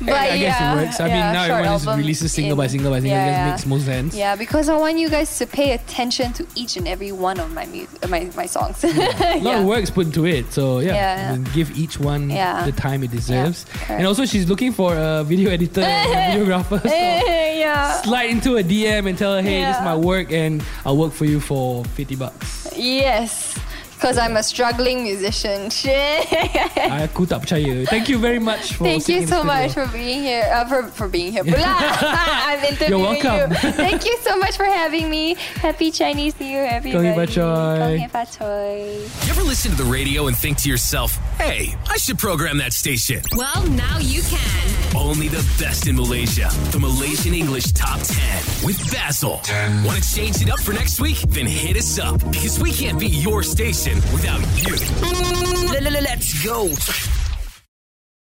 but 0.00 0.14
I 0.14 0.38
guess 0.38 0.60
yeah, 0.60 0.72
it 0.72 0.84
works. 0.84 1.00
I 1.00 1.04
mean, 1.04 1.14
now 1.16 1.42
everyone 1.44 1.64
just 1.80 1.86
releases 1.96 2.32
single 2.32 2.56
by 2.56 2.64
in- 2.64 2.70
single 2.70 2.90
by 2.90 3.00
single. 3.00 3.16
yeah, 3.16 3.26
it 3.26 3.30
yeah. 3.30 3.50
just 3.52 3.66
makes 3.66 3.68
more 3.68 3.80
sense. 3.80 4.14
Yeah, 4.14 4.36
because 4.36 4.68
I 4.68 4.76
want 4.76 4.98
you 4.98 5.08
guys 5.08 5.38
to 5.38 5.46
pay 5.46 5.72
attention 5.72 6.32
to 6.34 6.46
each 6.54 6.76
and 6.76 6.86
every 6.88 7.12
one 7.12 7.38
of 7.40 7.52
my 7.52 7.66
my 8.08 8.30
my 8.36 8.46
songs. 8.46 8.82
A 8.84 8.88
lot 8.88 9.42
yeah. 9.42 9.58
of 9.60 9.66
work's 9.66 9.90
put 9.90 10.06
into 10.06 10.26
it, 10.26 10.52
so 10.52 10.80
yeah, 10.80 10.94
Yeah. 11.34 11.36
give 11.54 11.76
each 11.78 11.98
one 11.98 12.30
Yeah. 12.30 12.64
the 12.64 12.72
time 12.72 13.02
it 13.02 13.10
deserves. 13.10 13.66
and 13.88 14.06
also, 14.06 14.24
she's 14.24 14.48
looking 14.48 14.72
for 14.72 14.94
a 14.96 15.24
video 15.24 15.50
editor 15.50 15.80
and 15.82 16.12
a 16.12 16.44
videographer. 16.46 16.80
So 16.82 16.94
yeah. 16.94 18.00
slide 18.02 18.30
into 18.30 18.56
a 18.56 18.62
DM 18.62 19.08
and 19.08 19.16
tell 19.18 19.34
her, 19.34 19.42
hey, 19.42 19.64
this 19.64 19.76
is 19.76 19.82
my 19.82 19.96
work, 19.96 20.32
and 20.32 20.62
I'll 20.84 20.96
work 20.96 21.12
for 21.12 21.24
you 21.24 21.40
for 21.40 21.84
fifty 21.96 22.16
bucks. 22.16 22.68
Yes, 22.76 23.58
because 24.04 24.18
I'm 24.18 24.36
a 24.36 24.42
struggling 24.42 25.02
musician. 25.02 25.70
Shit. 25.70 26.28
Aku 27.08 27.24
tak 27.24 27.40
percaya. 27.40 27.88
Thank 27.88 28.12
you 28.12 28.20
very 28.20 28.36
much 28.36 28.76
for. 28.76 28.84
Thank 28.84 29.08
you 29.08 29.24
so 29.24 29.40
much 29.40 29.72
for 29.72 29.88
being 29.96 30.20
here. 30.20 30.44
Uh, 30.52 30.68
for 30.68 30.92
for 30.92 31.08
being 31.08 31.32
here. 31.32 31.40
Pula. 31.40 31.64
I'm 32.52 32.60
interviewing 32.60 33.24
welcome. 33.24 33.56
you. 33.56 33.72
Thank 33.72 34.04
you 34.04 34.12
so 34.20 34.36
much 34.36 34.60
for 34.60 34.68
having 34.68 35.08
me. 35.08 35.40
Happy 35.56 35.88
Chinese 35.88 36.36
New 36.36 36.52
Year, 36.52 36.68
everybody. 36.68 37.16
Kongi 37.16 37.16
Bachoy. 37.16 38.04
Kongi 38.04 39.24
You 39.24 39.30
ever 39.32 39.40
listen 39.40 39.72
to 39.72 39.80
the 39.80 39.88
radio 39.88 40.28
and 40.28 40.36
think 40.36 40.60
to 40.60 40.68
yourself, 40.68 41.16
hey, 41.40 41.72
I 41.88 41.96
should 41.96 42.20
program 42.20 42.60
that 42.60 42.76
station? 42.76 43.24
Well, 43.32 43.64
now 43.72 43.96
you 44.04 44.20
can. 44.28 44.68
Only 44.92 45.32
the 45.32 45.40
best 45.56 45.88
in 45.88 45.96
Malaysia. 45.96 46.52
The 46.76 46.78
Malaysian 46.78 47.32
English 47.32 47.72
Top 47.72 48.04
10 48.04 48.68
with 48.68 48.76
Basil. 48.92 49.40
Want 49.80 49.96
to 49.96 50.04
change 50.04 50.44
it 50.44 50.52
up 50.52 50.60
for 50.60 50.76
next 50.76 51.00
week? 51.00 51.16
Then 51.32 51.48
hit 51.48 51.80
us 51.80 51.98
up 51.98 52.20
because 52.30 52.60
we 52.60 52.70
can't 52.70 53.00
be 53.00 53.08
your 53.08 53.42
station 53.42 53.93
without 54.12 54.42
you. 54.62 54.76
Let's 56.00 56.44
go. 56.44 57.33